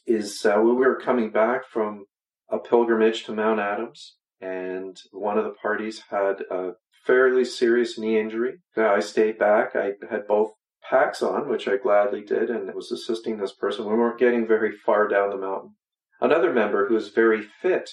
[0.07, 2.05] is uh, we were coming back from
[2.49, 6.71] a pilgrimage to Mount Adams, and one of the parties had a
[7.05, 8.55] fairly serious knee injury.
[8.75, 9.75] I stayed back.
[9.75, 10.51] I had both
[10.89, 13.85] packs on, which I gladly did, and was assisting this person.
[13.85, 15.75] We weren't getting very far down the mountain.
[16.19, 17.89] Another member who was very fit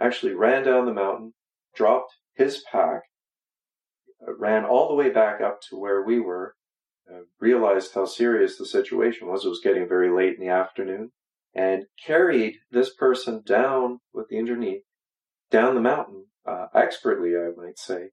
[0.00, 1.34] actually ran down the mountain,
[1.74, 3.02] dropped his pack,
[4.26, 6.54] ran all the way back up to where we were,
[7.12, 9.44] uh, realized how serious the situation was.
[9.44, 11.12] It was getting very late in the afternoon,
[11.54, 14.82] and carried this person down with the injured knee
[15.52, 18.08] down the mountain uh, expertly, I might say.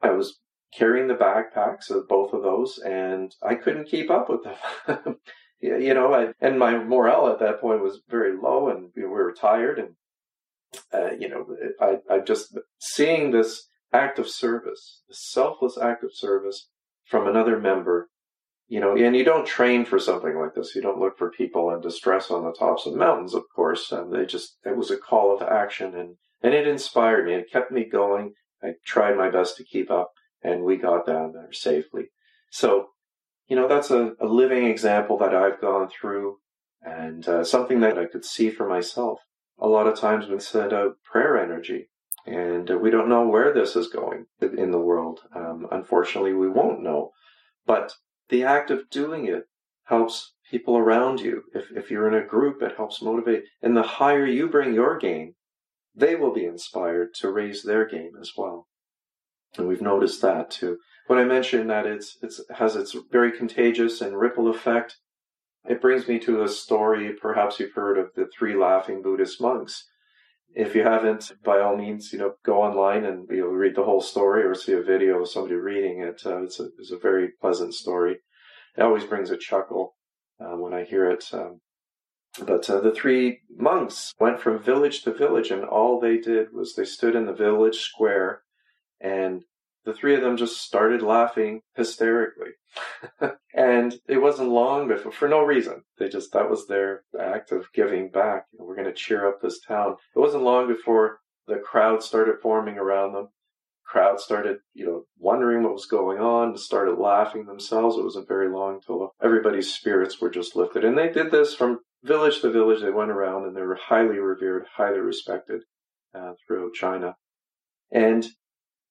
[0.00, 0.38] I was
[0.72, 5.16] carrying the backpacks of both of those, and I couldn't keep up with them.
[5.60, 9.32] you know, I, and my morale at that point was very low, and we were
[9.32, 9.94] tired, and
[10.92, 11.46] uh, you know,
[11.80, 16.68] I, I just seeing this act of service, the selfless act of service
[17.04, 18.08] from another member.
[18.68, 20.74] You know, and you don't train for something like this.
[20.74, 23.92] You don't look for people in distress on the tops of mountains, of course.
[23.92, 27.34] And they just, it was a call of action and, and it inspired me.
[27.34, 28.32] It kept me going.
[28.62, 30.12] I tried my best to keep up
[30.42, 32.06] and we got down there safely.
[32.50, 32.88] So,
[33.46, 36.38] you know, that's a, a living example that I've gone through
[36.80, 39.20] and uh, something that I could see for myself.
[39.58, 41.90] A lot of times we send out prayer energy
[42.26, 45.20] and uh, we don't know where this is going in the world.
[45.34, 47.10] Um, unfortunately, we won't know.
[47.66, 47.94] But
[48.28, 49.44] the act of doing it
[49.84, 51.42] helps people around you.
[51.54, 53.44] If, if you're in a group, it helps motivate.
[53.60, 55.34] And the higher you bring your game,
[55.94, 58.68] they will be inspired to raise their game as well.
[59.58, 60.78] And we've noticed that too.
[61.08, 64.96] When I mentioned that it's, it's has its very contagious and ripple effect,
[65.68, 67.12] it brings me to a story.
[67.20, 69.88] Perhaps you've heard of the three laughing Buddhist monks
[70.54, 73.84] if you haven't, by all means, you know, go online and you know, read the
[73.84, 76.22] whole story or see a video of somebody reading it.
[76.24, 78.16] Uh, it's, a, it's a very pleasant story.
[78.76, 79.96] It always brings a chuckle
[80.40, 81.24] uh, when I hear it.
[81.32, 81.60] Um,
[82.46, 86.74] but uh, the three monks went from village to village, and all they did was
[86.74, 88.42] they stood in the village square
[89.00, 89.42] and
[89.84, 92.50] the three of them just started laughing hysterically.
[93.54, 95.82] and it wasn't long before, for no reason.
[95.98, 98.46] They just, that was their act of giving back.
[98.52, 99.96] You know, we're going to cheer up this town.
[100.14, 103.28] It wasn't long before the crowd started forming around them.
[103.84, 107.96] Crowd started, you know, wondering what was going on and started laughing themselves.
[107.96, 110.84] It wasn't very long till everybody's spirits were just lifted.
[110.84, 112.80] And they did this from village to village.
[112.80, 115.62] They went around and they were highly revered, highly respected
[116.14, 117.16] uh, throughout China.
[117.90, 118.26] And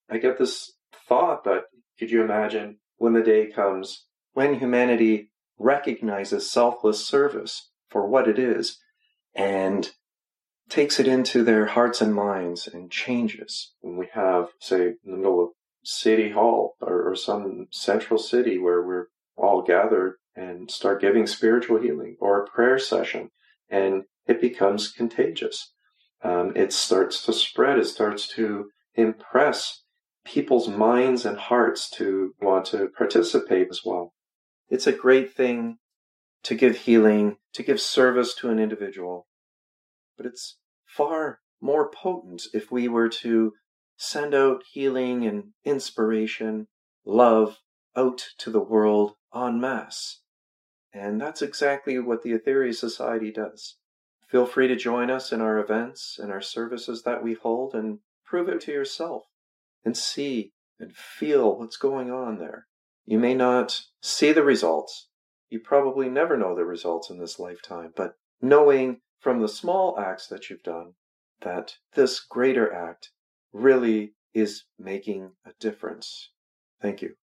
[0.09, 0.71] I get this
[1.07, 1.65] thought, but
[1.99, 8.39] could you imagine when the day comes when humanity recognizes selfless service for what it
[8.39, 8.77] is
[9.35, 9.91] and
[10.69, 13.73] takes it into their hearts and minds and changes.
[13.81, 15.49] When we have, say, in the middle of
[15.83, 21.81] City Hall or, or some central city where we're all gathered and start giving spiritual
[21.81, 23.31] healing or a prayer session,
[23.69, 25.73] and it becomes contagious.
[26.23, 27.79] Um, it starts to spread.
[27.79, 29.81] It starts to impress
[30.23, 34.13] people's minds and hearts to want to participate as well.
[34.69, 35.77] It's a great thing
[36.43, 39.27] to give healing, to give service to an individual,
[40.17, 43.53] but it's far more potent if we were to
[43.97, 46.67] send out healing and inspiration,
[47.05, 47.57] love
[47.95, 50.21] out to the world en masse.
[50.93, 53.77] And that's exactly what the Aetherius Society does.
[54.27, 57.99] Feel free to join us in our events and our services that we hold and
[58.25, 59.23] prove it to yourself
[59.83, 62.67] and see and feel what's going on there.
[63.05, 65.07] You may not see the results.
[65.49, 70.27] You probably never know the results in this lifetime, but knowing from the small acts
[70.27, 70.93] that you've done
[71.41, 73.11] that this greater act
[73.53, 76.29] really is making a difference.
[76.81, 77.15] Thank you.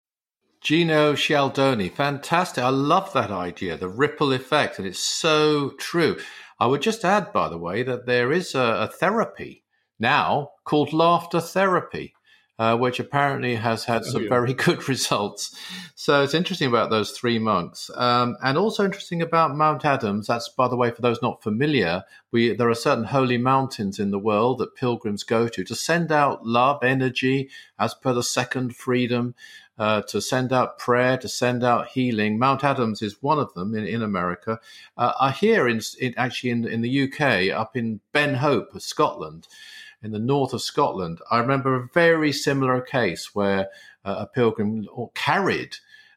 [0.62, 2.64] Gino Cialdoni, fantastic.
[2.64, 6.18] I love that idea, the ripple effect, and it's so true.
[6.60, 9.64] I would just add, by the way, that there is a, a therapy
[10.00, 12.14] now called laughter therapy
[12.60, 14.30] uh, which apparently has had some oh, yeah.
[14.30, 15.56] very good results.
[15.96, 20.28] So it's interesting about those three monks, um, and also interesting about Mount Adams.
[20.28, 24.12] That's, by the way, for those not familiar, we there are certain holy mountains in
[24.12, 28.76] the world that pilgrims go to to send out love, energy, as per the second
[28.76, 29.36] freedom.
[29.80, 32.40] Uh, to send out prayer, to send out healing.
[32.40, 34.60] Mount Adams is one of them in, in America.
[34.98, 39.48] Uh, are here in, in actually in, in the UK, up in Ben Hope, Scotland
[40.08, 41.20] in the north of Scotland.
[41.30, 43.68] I remember a very similar case where
[44.06, 45.76] uh, a pilgrim carried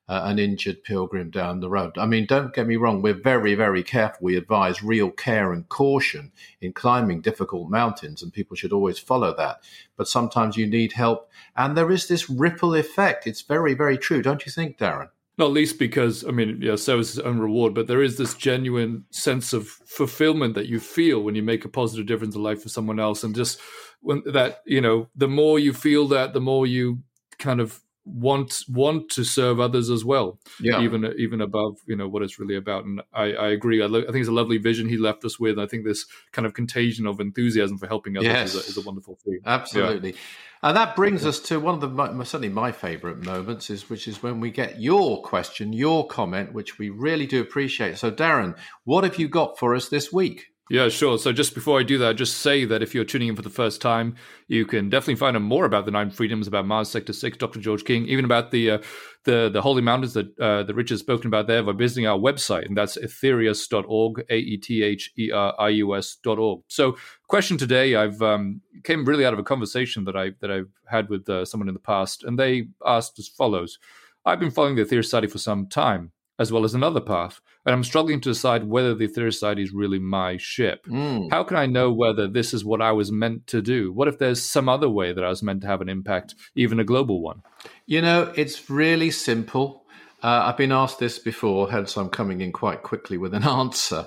[0.09, 1.99] uh, an injured pilgrim down the road.
[1.99, 4.19] I mean, don't get me wrong, we're very, very careful.
[4.23, 6.31] We advise real care and caution
[6.61, 9.61] in climbing difficult mountains, and people should always follow that.
[9.97, 13.27] But sometimes you need help, and there is this ripple effect.
[13.27, 15.11] It's very, very true, don't you think, Darren?
[15.41, 19.07] Not least because, I mean, yeah, service is own reward, but there is this genuine
[19.11, 22.69] sense of fulfillment that you feel when you make a positive difference in life for
[22.69, 23.25] someone else.
[23.25, 23.59] And just
[24.03, 26.99] when that, you know, the more you feel that, the more you
[27.39, 27.81] kind of
[28.13, 32.39] want want to serve others as well yeah even even above you know what it's
[32.39, 34.97] really about and i i agree i, lo- I think it's a lovely vision he
[34.97, 38.55] left us with i think this kind of contagion of enthusiasm for helping others yes.
[38.55, 40.19] is, a, is, a, wonderful thing absolutely yeah.
[40.63, 44.23] And that brings us to one of the certainly my favourite moments is which is
[44.23, 47.97] when we get your question, your comment, which we really do appreciate.
[47.97, 50.49] So, Darren, what have you got for us this week?
[50.71, 51.19] Yeah, sure.
[51.19, 53.51] So just before I do that, just say that if you're tuning in for the
[53.51, 54.15] first time,
[54.47, 57.59] you can definitely find out more about the Nine Freedoms, about Mars Sector Six, Dr.
[57.59, 58.79] George King, even about the uh,
[59.25, 62.67] the the holy mountains that uh, Rich has spoken about there by visiting our website,
[62.67, 66.63] and that's aetherius.org, a e t h e r i u s.org.
[66.69, 66.97] So,
[67.27, 71.09] question today, I've um, came really out of a conversation that I that I've had
[71.09, 73.81] with uh, someone in the past, and they asked as follows:
[74.25, 77.43] I've been following the Aetherius Society for some time as well as another path.
[77.67, 80.87] And I'm struggling to decide whether the Aetherius Society is really my ship.
[80.87, 81.31] Mm.
[81.31, 83.93] How can I know whether this is what I was meant to do?
[83.93, 86.81] What if there's some other way that I was meant to have an impact, even
[86.81, 87.43] a global one?
[87.85, 89.85] You know, it's really simple.
[90.23, 94.07] Uh, I've been asked this before, hence I'm coming in quite quickly with an answer.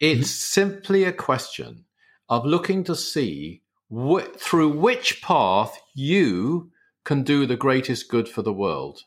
[0.00, 0.70] It's mm-hmm.
[0.70, 1.84] simply a question
[2.30, 3.60] of looking to see
[3.94, 6.70] wh- through which path you
[7.04, 9.02] can do the greatest good for the world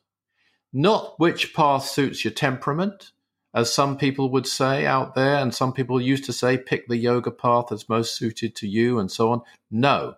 [0.73, 3.11] not which path suits your temperament,
[3.53, 6.97] as some people would say out there, and some people used to say, pick the
[6.97, 9.41] yoga path that's most suited to you, and so on.
[9.69, 10.15] No,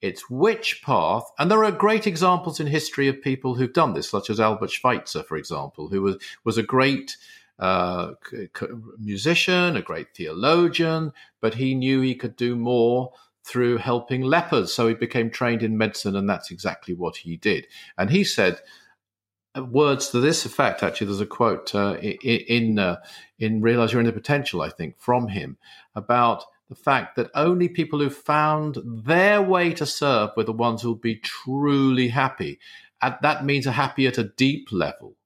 [0.00, 4.08] it's which path, and there are great examples in history of people who've done this,
[4.08, 7.16] such as Albert Schweitzer, for example, who was, was a great
[7.58, 8.12] uh,
[8.98, 13.12] musician, a great theologian, but he knew he could do more
[13.44, 14.72] through helping lepers.
[14.72, 17.66] So he became trained in medicine, and that's exactly what he did.
[17.98, 18.60] And he said,
[19.56, 20.82] words to this effect.
[20.82, 22.96] Actually, there's a quote uh, in uh,
[23.38, 25.58] in Realize Your Inner Potential, I think, from him
[25.94, 30.82] about the fact that only people who found their way to serve were the ones
[30.82, 32.60] who'll be truly happy.
[33.02, 35.16] And that means a happy at a deep level,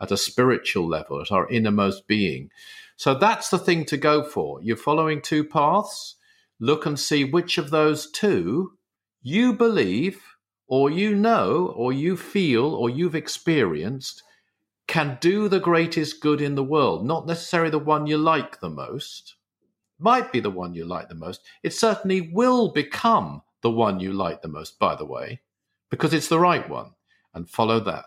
[0.00, 2.50] at a spiritual level, at our innermost being.
[2.96, 4.60] So that's the thing to go for.
[4.60, 6.16] You're following two paths.
[6.58, 8.72] Look and see which of those two
[9.22, 10.20] you believe
[10.68, 14.22] or you know, or you feel, or you've experienced
[14.86, 18.70] can do the greatest good in the world, not necessarily the one you like the
[18.70, 19.36] most,
[19.98, 21.42] might be the one you like the most.
[21.62, 25.40] It certainly will become the one you like the most, by the way,
[25.90, 26.92] because it's the right one,
[27.34, 28.06] and follow that.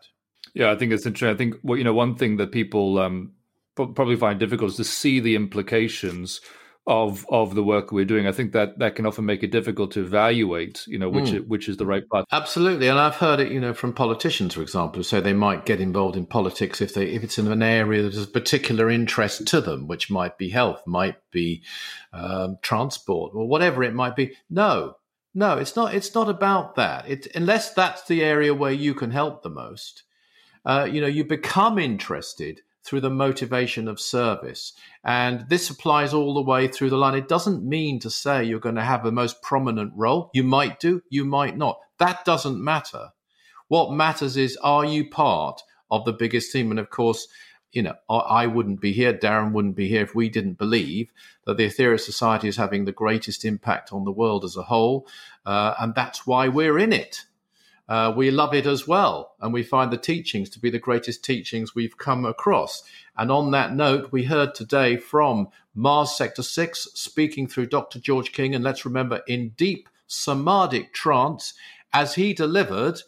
[0.53, 1.35] Yeah, I think it's interesting.
[1.35, 3.33] I think well, you know, one thing that people um,
[3.75, 6.41] probably find difficult is to see the implications
[6.87, 8.27] of of the work we're doing.
[8.27, 11.35] I think that that can often make it difficult to evaluate, you know, which mm.
[11.35, 12.25] is, which is the right path.
[12.31, 15.65] Absolutely, and I've heard it, you know, from politicians, for example, who say they might
[15.65, 18.89] get involved in politics if they if it's in an area that is of particular
[18.89, 21.61] interest to them, which might be health, might be
[22.13, 24.35] um, transport, or whatever it might be.
[24.49, 24.95] No,
[25.35, 25.93] no, it's not.
[25.93, 27.07] It's not about that.
[27.07, 30.03] It unless that's the area where you can help the most.
[30.65, 34.73] Uh, you know, you become interested through the motivation of service.
[35.03, 37.15] And this applies all the way through the line.
[37.15, 40.29] It doesn't mean to say you're going to have the most prominent role.
[40.33, 41.79] You might do, you might not.
[41.99, 43.09] That doesn't matter.
[43.67, 46.71] What matters is are you part of the biggest team?
[46.71, 47.27] And of course,
[47.71, 51.09] you know, I wouldn't be here, Darren wouldn't be here if we didn't believe
[51.45, 55.07] that the Aetherius Society is having the greatest impact on the world as a whole.
[55.45, 57.25] Uh, and that's why we're in it
[57.91, 59.35] uh, we love it as well.
[59.41, 62.83] And we find the teachings to be the greatest teachings we've come across.
[63.17, 67.99] And on that note, we heard today from Mars Sector 6 speaking through Dr.
[67.99, 68.55] George King.
[68.55, 71.53] And let's remember, in deep samadhic trance,
[71.91, 73.01] as he delivered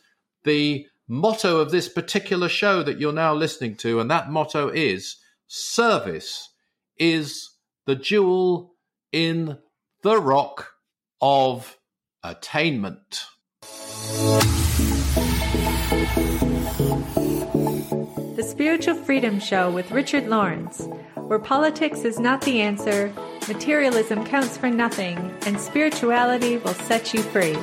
[0.43, 4.01] the motto of this particular show that you're now listening to.
[4.01, 5.15] And that motto is
[5.47, 6.49] service
[6.97, 7.51] is
[7.86, 8.73] the jewel
[9.13, 9.59] in
[10.01, 10.73] the rock
[11.21, 11.77] of
[12.21, 13.23] attainment.
[18.36, 20.86] The Spiritual Freedom Show with Richard Lawrence,
[21.16, 23.14] where politics is not the answer,
[23.47, 27.56] materialism counts for nothing, and spirituality will set you free.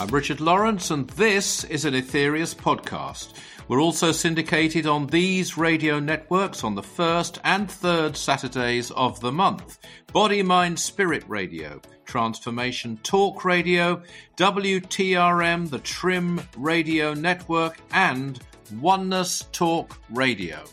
[0.00, 3.28] I'm Richard Lawrence, and this is an Aetherius podcast.
[3.70, 9.30] We're also syndicated on these radio networks on the first and third Saturdays of the
[9.30, 9.78] month
[10.12, 14.02] Body, Mind, Spirit Radio, Transformation Talk Radio,
[14.36, 18.40] WTRM, the Trim Radio Network, and
[18.80, 20.64] Oneness Talk Radio.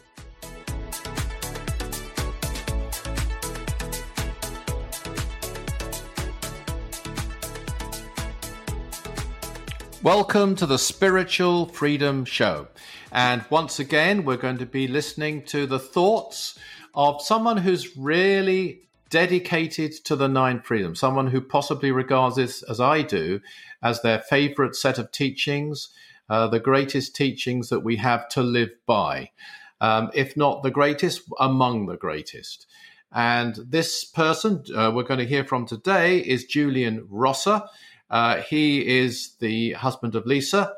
[10.01, 12.67] Welcome to the Spiritual Freedom Show.
[13.11, 16.57] And once again, we're going to be listening to the thoughts
[16.93, 22.79] of someone who's really dedicated to the Nine Freedoms, someone who possibly regards this, as
[22.79, 23.39] I do,
[23.81, 25.89] as their favorite set of teachings,
[26.29, 29.31] uh, the greatest teachings that we have to live by,
[29.79, 32.67] um, if not the greatest, among the greatest.
[33.13, 37.61] And this person uh, we're going to hear from today is Julian Rosser.
[38.09, 40.73] Uh, he is the husband of Lisa,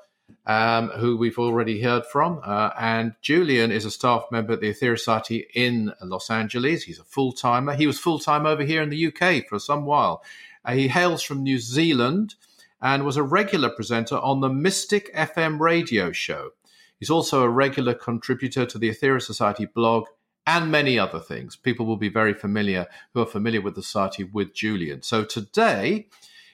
[0.46, 2.42] um, who we've already heard from.
[2.44, 6.84] Uh, and Julian is a staff member at the Society in Los Angeles.
[6.84, 7.74] He's a full timer.
[7.76, 10.24] He was full time over here in the UK for some while.
[10.66, 12.36] Uh, he hails from New Zealand
[12.82, 16.52] and was a regular presenter on the Mystic FM radio show.
[17.00, 20.08] He's also a regular contributor to the Aetherius Society blog
[20.46, 21.56] and many other things.
[21.56, 25.02] People will be very familiar who are familiar with the society with Julian.
[25.02, 26.08] So today,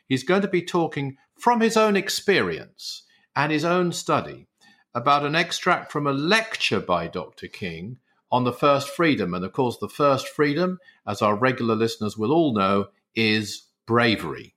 [0.07, 3.03] he's going to be talking from his own experience
[3.35, 4.47] and his own study
[4.93, 7.47] about an extract from a lecture by Dr.
[7.47, 7.97] King
[8.31, 9.33] on the first freedom.
[9.33, 14.55] And of course, the first freedom, as our regular listeners will all know, is bravery.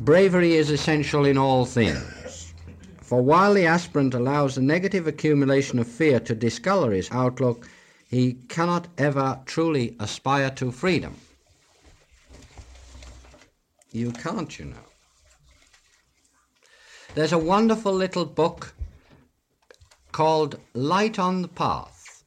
[0.00, 2.52] Bravery is essential in all things.
[3.00, 7.68] For while the aspirant allows the negative accumulation of fear to discolor his outlook,
[8.08, 11.16] he cannot ever truly aspire to freedom.
[13.92, 14.93] You can't, you know.
[17.14, 18.74] There's a wonderful little book
[20.10, 22.24] called Light on the Path.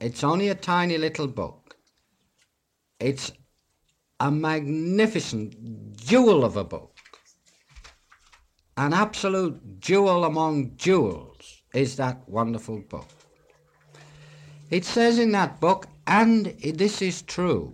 [0.00, 1.74] It's only a tiny little book.
[3.00, 3.32] It's
[4.20, 6.94] a magnificent jewel of a book.
[8.76, 13.08] An absolute jewel among jewels is that wonderful book.
[14.70, 17.72] It says in that book, and this is true,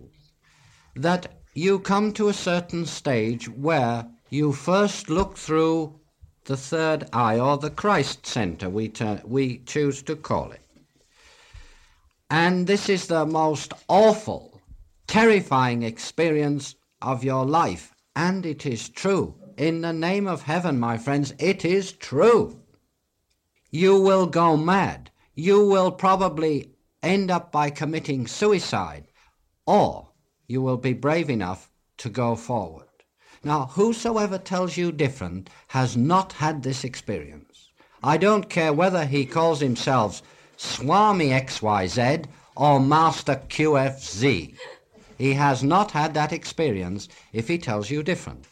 [0.95, 5.99] that you come to a certain stage where you first look through
[6.45, 10.61] the third eye or the Christ center we, ter- we choose to call it.
[12.31, 14.61] And this is the most awful,
[15.07, 17.95] terrifying experience of your life.
[18.17, 19.35] And it is true.
[19.57, 22.59] In the name of heaven, my friends, it is true.
[23.71, 25.11] You will go mad.
[25.35, 26.71] You will probably
[27.03, 29.05] end up by committing suicide.
[29.67, 30.09] Or
[30.47, 32.87] you will be brave enough to go forward.
[33.45, 37.71] Now, whosoever tells you different has not had this experience.
[38.03, 40.23] I don't care whether he calls himself
[40.57, 42.27] Swami XYZ
[42.57, 44.57] or Master QFZ.
[45.19, 48.47] He has not had that experience if he tells you different.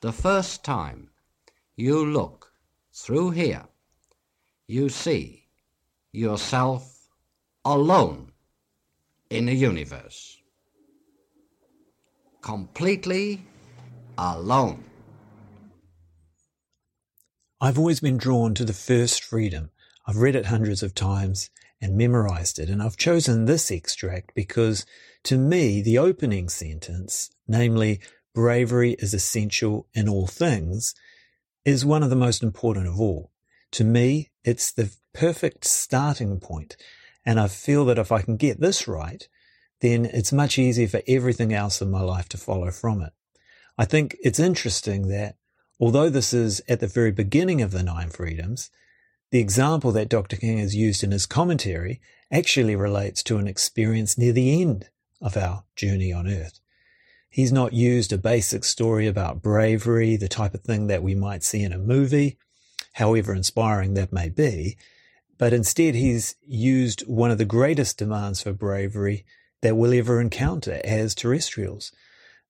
[0.00, 1.10] The first time
[1.76, 2.52] you look
[2.92, 3.64] through here,
[4.68, 5.48] you see
[6.12, 7.08] yourself
[7.64, 8.32] alone
[9.30, 10.38] in the universe
[12.44, 13.40] completely
[14.18, 14.84] alone.
[17.60, 19.70] I've always been drawn to the first freedom.
[20.06, 21.50] I've read it hundreds of times
[21.80, 24.84] and memorized it, and I've chosen this extract because
[25.24, 28.00] to me, the opening sentence, namely,
[28.34, 30.94] bravery is essential in all things,
[31.64, 33.30] is one of the most important of all.
[33.72, 36.76] To me, it's the perfect starting point,
[37.24, 39.26] and I feel that if I can get this right,
[39.80, 43.12] then it's much easier for everything else in my life to follow from it.
[43.76, 45.36] I think it's interesting that
[45.80, 48.70] although this is at the very beginning of the Nine Freedoms,
[49.30, 50.36] the example that Dr.
[50.36, 52.00] King has used in his commentary
[52.30, 54.88] actually relates to an experience near the end
[55.20, 56.60] of our journey on earth.
[57.28, 61.42] He's not used a basic story about bravery, the type of thing that we might
[61.42, 62.38] see in a movie,
[62.92, 64.76] however inspiring that may be,
[65.36, 69.26] but instead he's used one of the greatest demands for bravery
[69.62, 71.90] that we'll ever encounter as terrestrials.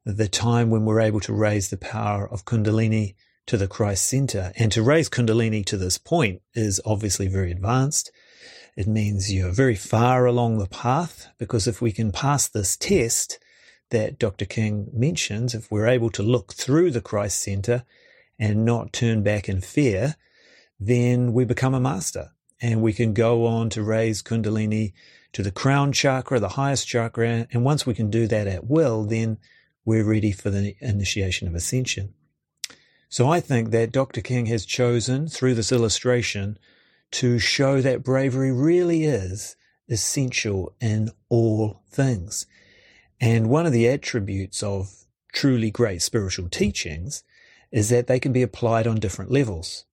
[0.07, 3.15] The time when we're able to raise the power of Kundalini
[3.47, 4.53] to the Christ center.
[4.57, 8.11] And to raise Kundalini to this point is obviously very advanced.
[8.77, 13.39] It means you're very far along the path because if we can pass this test,
[13.91, 14.45] that Dr.
[14.45, 17.85] King mentions, if we're able to look through the Christ center
[18.39, 20.17] and not turn back in fear,
[20.81, 24.93] then we become a master and we can go on to raise Kundalini
[25.33, 27.47] to the crown chakra, the highest chakra.
[27.53, 29.39] And once we can do that at will, then
[29.85, 32.15] we're ready for the initiation of ascension.
[33.09, 34.21] So I think that Dr.
[34.21, 36.59] King has chosen through this illustration
[37.13, 39.57] to show that bravery really is
[39.89, 42.47] essential in all things.
[43.21, 47.23] And one of the attributes of truly great spiritual teachings
[47.71, 49.85] is that they can be applied on different levels.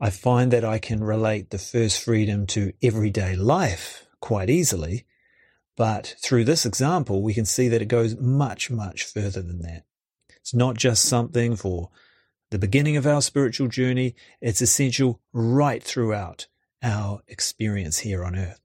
[0.00, 5.06] I find that I can relate the first freedom to everyday life quite easily,
[5.76, 9.84] but through this example, we can see that it goes much, much further than that.
[10.36, 11.90] It's not just something for
[12.50, 16.46] the beginning of our spiritual journey, it's essential right throughout
[16.82, 18.60] our experience here on earth.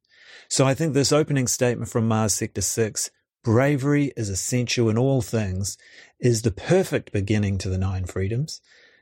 [0.50, 3.12] So I think this opening statement from Mars Sector 6,
[3.44, 5.78] bravery is essential in all things,
[6.20, 8.60] is the perfect beginning to the nine freedoms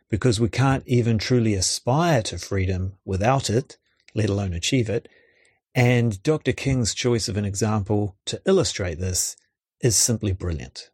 [0.09, 3.77] because we can't even truly aspire to freedom without it,
[4.13, 5.07] let alone achieve it.
[5.75, 6.53] And Dr.
[6.53, 9.35] King's choice of an example to illustrate this
[9.81, 10.89] is simply brilliant.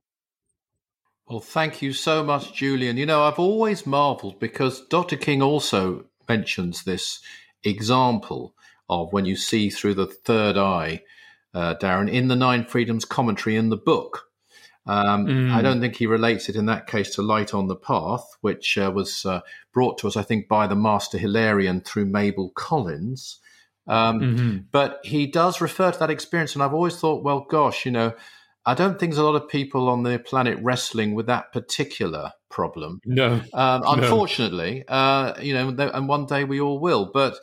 [1.30, 2.98] Well, thank you so much, Julian.
[2.98, 5.18] You know, I've always marveled because Dr.
[5.18, 7.20] King also mentions this
[7.64, 8.56] example
[8.90, 11.04] of when you see through the third eye,
[11.54, 14.30] uh, Darren, in the Nine Freedoms commentary in the book.
[14.88, 15.54] Um, mm.
[15.54, 18.80] I don't think he relates it in that case to Light on the Path, which
[18.80, 23.40] uh, was uh, brought to us, I think, by the Master Hilarion through Mabel Collins.
[23.88, 24.58] Um, mm-hmm.
[24.72, 28.14] But he does refer to that experience, and I've always thought, well, gosh, you know,
[28.66, 32.32] I don't think there's a lot of people on the planet wrestling with that particular
[32.50, 33.02] problem.
[33.06, 34.96] No, um, unfortunately, no.
[34.96, 37.10] Uh, you know, and one day we all will.
[37.12, 37.36] But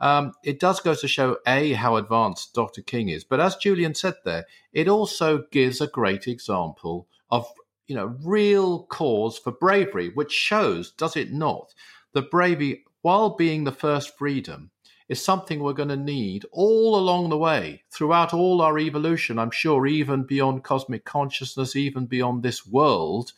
[0.00, 2.82] um, it does go to show a how advanced Dr.
[2.82, 7.46] King is, but as Julian said there, it also gives a great example of
[7.86, 11.74] you know real cause for bravery, which shows, does it not,
[12.14, 14.70] that bravery, while being the first freedom,
[15.12, 19.38] is something we're going to need all along the way, throughout all our evolution.
[19.38, 23.32] I'm sure, even beyond cosmic consciousness, even beyond this world,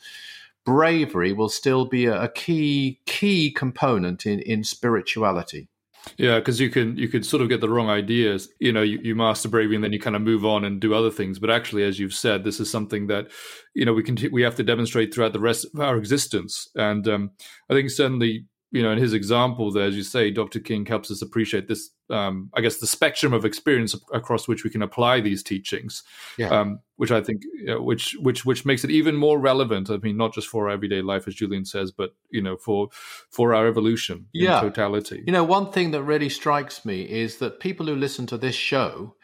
[0.65, 5.69] bravery will still be a, a key key component in in spirituality.
[6.17, 8.49] Yeah, because you can you could sort of get the wrong ideas.
[8.61, 10.95] You know, you, you master bravery and then you kind of move on and do
[10.95, 11.39] other things.
[11.39, 13.29] But actually, as you've said, this is something that
[13.75, 16.69] you know we can we have to demonstrate throughout the rest of our existence.
[16.75, 17.31] And um,
[17.69, 20.59] I think certainly you know, in his example there, as you say, Dr.
[20.59, 24.71] King helps us appreciate this, um, I guess, the spectrum of experience across which we
[24.71, 26.03] can apply these teachings,
[26.37, 26.49] yeah.
[26.49, 29.91] um, which I think, you know, which which which makes it even more relevant.
[29.91, 32.89] I mean, not just for our everyday life, as Julian says, but you know, for
[33.31, 34.57] for our evolution yeah.
[34.57, 35.23] in totality.
[35.25, 38.57] You know, one thing that really strikes me is that people who listen to this
[38.57, 39.15] show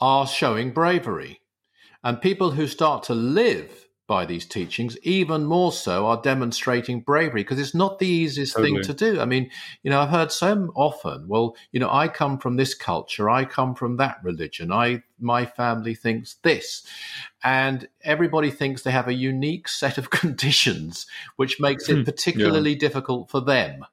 [0.00, 1.42] are showing bravery,
[2.02, 7.42] and people who start to live by these teachings, even more so are demonstrating bravery
[7.42, 8.74] because it's not the easiest totally.
[8.74, 9.20] thing to do.
[9.20, 9.50] I mean,
[9.82, 13.44] you know, I've heard so often, well, you know, I come from this culture, I
[13.44, 16.86] come from that religion, I my family thinks this.
[17.42, 22.02] And everybody thinks they have a unique set of conditions which makes it hmm.
[22.02, 22.78] particularly yeah.
[22.78, 23.84] difficult for them.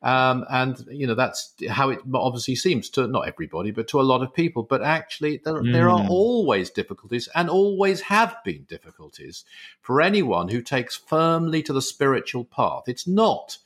[0.00, 4.02] Um, and you know that's how it obviously seems to not everybody, but to a
[4.02, 4.62] lot of people.
[4.62, 5.72] But actually, there, mm.
[5.72, 6.08] there are mm.
[6.08, 9.44] always difficulties, and always have been difficulties
[9.80, 12.84] for anyone who takes firmly to the spiritual path.
[12.86, 13.58] It's not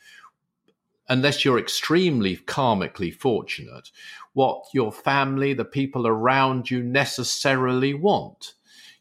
[1.08, 3.90] unless you're extremely karmically fortunate,
[4.32, 8.54] what your family, the people around you necessarily want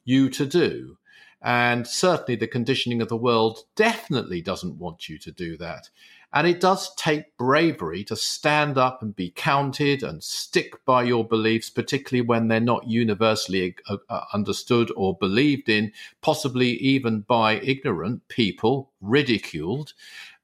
[0.03, 0.97] you to do.
[1.41, 5.89] And certainly the conditioning of the world definitely doesn't want you to do that.
[6.33, 11.27] And it does take bravery to stand up and be counted and stick by your
[11.27, 17.59] beliefs, particularly when they're not universally uh, uh, understood or believed in, possibly even by
[17.59, 19.93] ignorant people, ridiculed,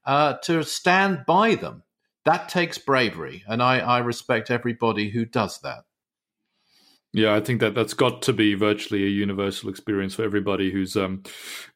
[0.04, 1.82] uh, to stand by them.
[2.24, 3.42] That takes bravery.
[3.46, 5.84] And I, I respect everybody who does that.
[7.14, 10.94] Yeah, I think that that's got to be virtually a universal experience for everybody who's
[10.94, 11.22] um,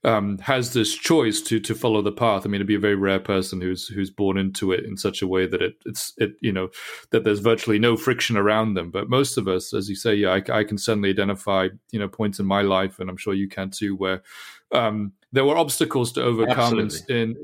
[0.04, 2.42] um, has this choice to to follow the path.
[2.44, 5.22] I mean, it'd be a very rare person who's who's born into it in such
[5.22, 6.68] a way that it it's it you know
[7.12, 8.90] that there's virtually no friction around them.
[8.90, 12.08] But most of us, as you say, yeah, I, I can certainly identify you know
[12.08, 14.22] points in my life, and I'm sure you can too, where
[14.70, 17.36] um, there were obstacles to overcome in, in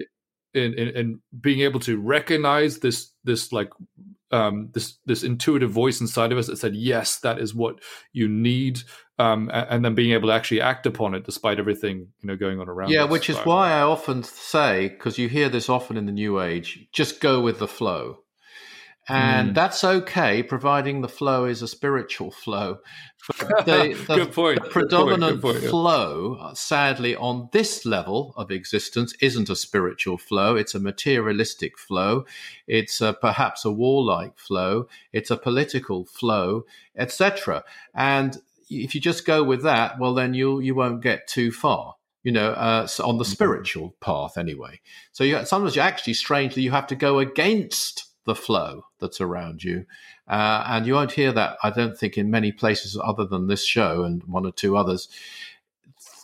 [0.52, 3.70] in, in, in being able to recognize this this like
[4.30, 7.80] um, this this intuitive voice inside of us that said, "Yes, that is what
[8.12, 8.80] you need,"
[9.18, 12.60] um, and, then being able to actually act upon it despite everything you know going
[12.60, 12.90] on around.
[12.90, 13.10] Yeah, us.
[13.10, 16.88] which is why I often say, because you hear this often in the New Age,
[16.92, 18.18] just go with the flow.
[19.08, 19.54] And mm.
[19.54, 22.78] that's okay, providing the flow is a spiritual flow.
[23.26, 24.62] But the, the, good point.
[24.62, 29.56] The predominant good point, good point, flow, sadly, on this level of existence, isn't a
[29.56, 30.56] spiritual flow.
[30.56, 32.26] It's a materialistic flow.
[32.66, 34.88] It's a, perhaps a warlike flow.
[35.12, 36.64] It's a political flow,
[36.96, 37.64] etc.
[37.94, 38.36] And
[38.68, 41.94] if you just go with that, well, then you you won't get too far
[42.24, 43.32] you know, uh, on the mm-hmm.
[43.32, 44.80] spiritual path anyway.
[45.12, 49.64] So you, sometimes you actually, strangely, you have to go against the flow that's around
[49.64, 49.86] you.
[50.28, 53.64] Uh, and you won't hear that, I don't think, in many places other than this
[53.64, 55.08] show and one or two others.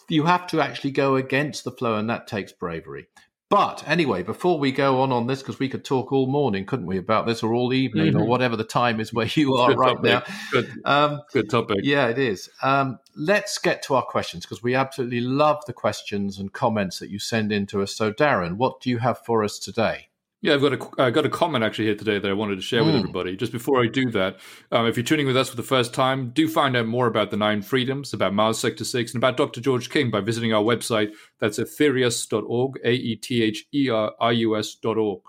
[0.09, 3.07] You have to actually go against the flow, and that takes bravery.
[3.49, 6.87] But anyway, before we go on on this, because we could talk all morning, couldn't
[6.87, 8.21] we, about this, or all evening, mm-hmm.
[8.21, 10.05] or whatever the time is where you are Good right topic.
[10.05, 10.23] now.
[10.53, 11.79] Good, um, Good topic.
[11.83, 12.51] Yeah, it is.
[12.63, 17.09] Um, let's get to our questions because we absolutely love the questions and comments that
[17.09, 17.95] you send in to us.
[17.95, 20.09] So, Darren, what do you have for us today?
[20.45, 22.61] Yeah, I've got a I got a comment actually here today that I wanted to
[22.61, 22.85] share mm.
[22.85, 22.99] with hmm.
[22.99, 23.35] everybody.
[23.35, 24.37] Just before I do that,
[24.71, 27.31] um, if you're tuning with us for the first time, do find out more about
[27.31, 29.63] the Nine Freedoms, about Mars Sector Six, and about Dr.
[29.63, 31.15] George King by visiting our website.
[31.41, 35.23] That's aetherius.org, a e t h e r i u s.org.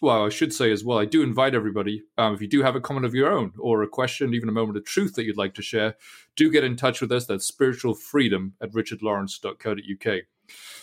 [0.00, 2.04] Well, I should say as well, I do invite everybody.
[2.16, 4.52] Um, if you do have a comment of your own or a question, even a
[4.52, 5.96] moment of truth that you'd like to share,
[6.36, 7.26] do get in touch with us.
[7.26, 10.22] That's spiritual freedom at richardlawrence.co.uk.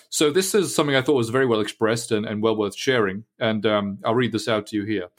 [0.10, 3.26] So this is something I thought was very well expressed and, and well worth sharing.
[3.40, 5.10] And um, I'll read this out to you here.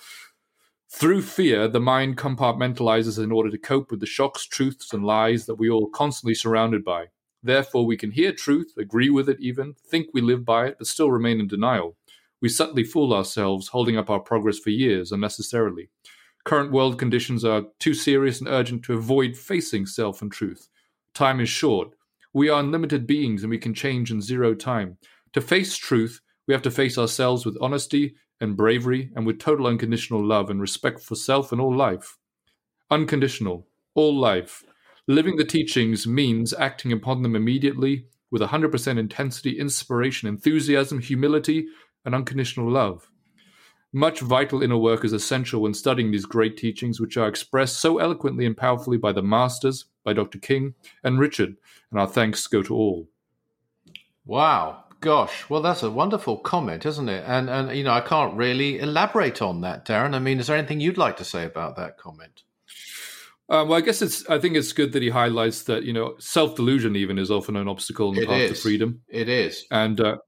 [0.92, 5.46] Through fear, the mind compartmentalizes in order to cope with the shocks, truths, and lies
[5.46, 7.07] that we all constantly surrounded by.
[7.42, 10.88] Therefore, we can hear truth, agree with it even, think we live by it, but
[10.88, 11.96] still remain in denial.
[12.42, 15.90] We subtly fool ourselves, holding up our progress for years unnecessarily.
[16.44, 20.68] Current world conditions are too serious and urgent to avoid facing self and truth.
[21.14, 21.94] Time is short.
[22.33, 24.99] We are unlimited beings and we can change in zero time.
[25.33, 29.66] To face truth, we have to face ourselves with honesty and bravery and with total
[29.66, 32.18] unconditional love and respect for self and all life.
[32.91, 34.64] Unconditional, all life.
[35.07, 41.66] Living the teachings means acting upon them immediately with 100% intensity, inspiration, enthusiasm, humility,
[42.05, 43.11] and unconditional love.
[43.93, 47.99] Much vital inner work is essential when studying these great teachings, which are expressed so
[47.99, 50.38] eloquently and powerfully by the Masters, by Dr.
[50.38, 50.74] King
[51.05, 51.57] and Richard,
[51.90, 53.09] and our thanks go to all.
[54.24, 54.84] Wow.
[55.01, 57.24] Gosh, well, that's a wonderful comment, isn't it?
[57.26, 60.14] And and you know, I can't really elaborate on that, Darren.
[60.14, 62.42] I mean, is there anything you'd like to say about that comment?
[63.48, 64.28] Um, well, I guess it's.
[64.28, 67.57] I think it's good that he highlights that you know self delusion even is often
[67.57, 68.51] an obstacle in the it path is.
[68.51, 69.01] to freedom.
[69.09, 70.18] It is, and uh,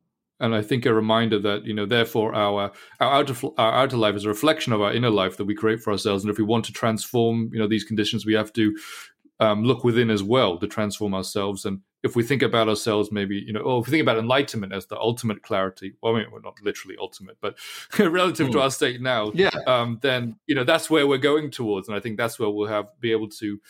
[0.41, 4.17] and I think a reminder that you know therefore our our outer our outer life
[4.17, 6.45] is a reflection of our inner life that we create for ourselves, and if we
[6.45, 8.77] want to transform you know these conditions, we have to
[9.43, 11.65] um, look within as well to transform ourselves.
[11.65, 14.73] And if we think about ourselves, maybe you know, or if we think about enlightenment
[14.73, 17.57] as the ultimate clarity, well, I mean, well, not literally ultimate, but
[17.99, 18.53] relative mm.
[18.53, 18.63] to hmm.
[18.63, 22.01] our state now, yeah, um, then you know that's where we're going towards, and I
[22.01, 23.61] think that's where we'll have be able to,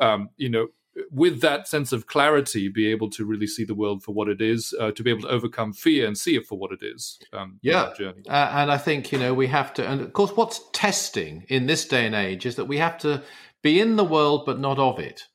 [0.00, 0.66] um, you know,
[1.12, 4.40] with that sense of clarity, be able to really see the world for what it
[4.40, 7.20] is, uh, to be able to overcome fear and see it for what it is.
[7.32, 10.60] Um, yeah, uh, and I think you know we have to, and of course, what's
[10.72, 13.22] testing in this day and age is that we have to
[13.62, 15.28] be in the world but not of it.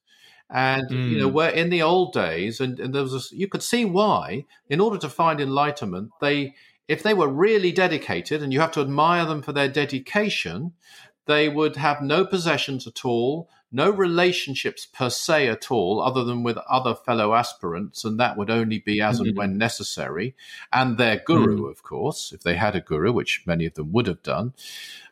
[0.49, 1.09] And mm.
[1.09, 1.33] you know, hmm.
[1.33, 4.79] where in the old days, and, and there was a, you could see why, in
[4.79, 6.53] order to find enlightenment, they
[6.87, 10.73] if they were really dedicated, and you have to admire them for their dedication,
[11.25, 16.43] they would have no possessions at all, no relationships per se at all, other than
[16.43, 19.29] with other fellow aspirants, and that would only be as mm-hmm.
[19.29, 20.35] and when necessary.
[20.71, 21.71] And their guru, mm.
[21.71, 24.53] of course, if they had a guru, which many of them would have done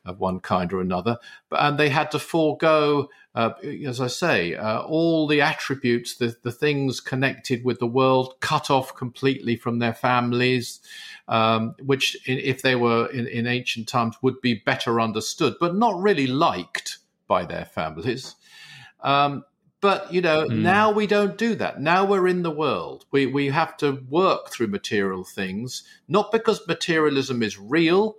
[0.06, 1.18] of one kind or another.
[1.50, 3.52] But, and they had to forego, uh,
[3.86, 8.70] as I say, uh, all the attributes, the, the things connected with the world, cut
[8.70, 10.82] off completely from their families,
[11.28, 16.02] um, which, if they were in, in ancient times, would be better understood, but not
[16.02, 16.98] really liked
[17.28, 18.36] by their families.
[19.04, 19.44] Um,
[19.82, 20.60] but you know, mm.
[20.60, 21.82] now we don't do that.
[21.82, 23.06] Now we're in the world.
[23.12, 28.16] We we have to work through material things, not because materialism is real,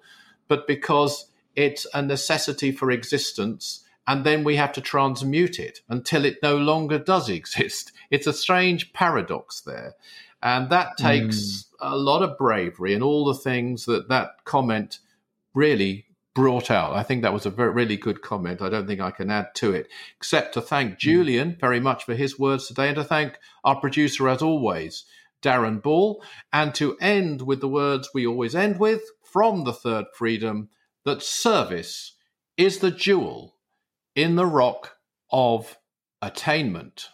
[0.46, 6.26] but because it's a necessity for existence, and then we have to transmute it until
[6.26, 7.92] it no longer does exist.
[8.10, 9.94] It's a strange paradox there.
[10.42, 11.64] And that takes mm.
[11.80, 14.98] a lot of bravery and all the things that that comment
[15.54, 16.04] really
[16.34, 16.94] brought out.
[16.94, 18.60] I think that was a very, really good comment.
[18.60, 20.98] I don't think I can add to it, except to thank mm.
[20.98, 25.04] Julian very much for his words today and to thank our producer, as always,
[25.42, 26.22] Darren Ball,
[26.52, 30.68] and to end with the words we always end with from the Third Freedom
[31.04, 32.16] that service
[32.56, 33.56] is the jewel
[34.14, 34.96] in the rock
[35.30, 35.76] of
[36.22, 37.08] attainment.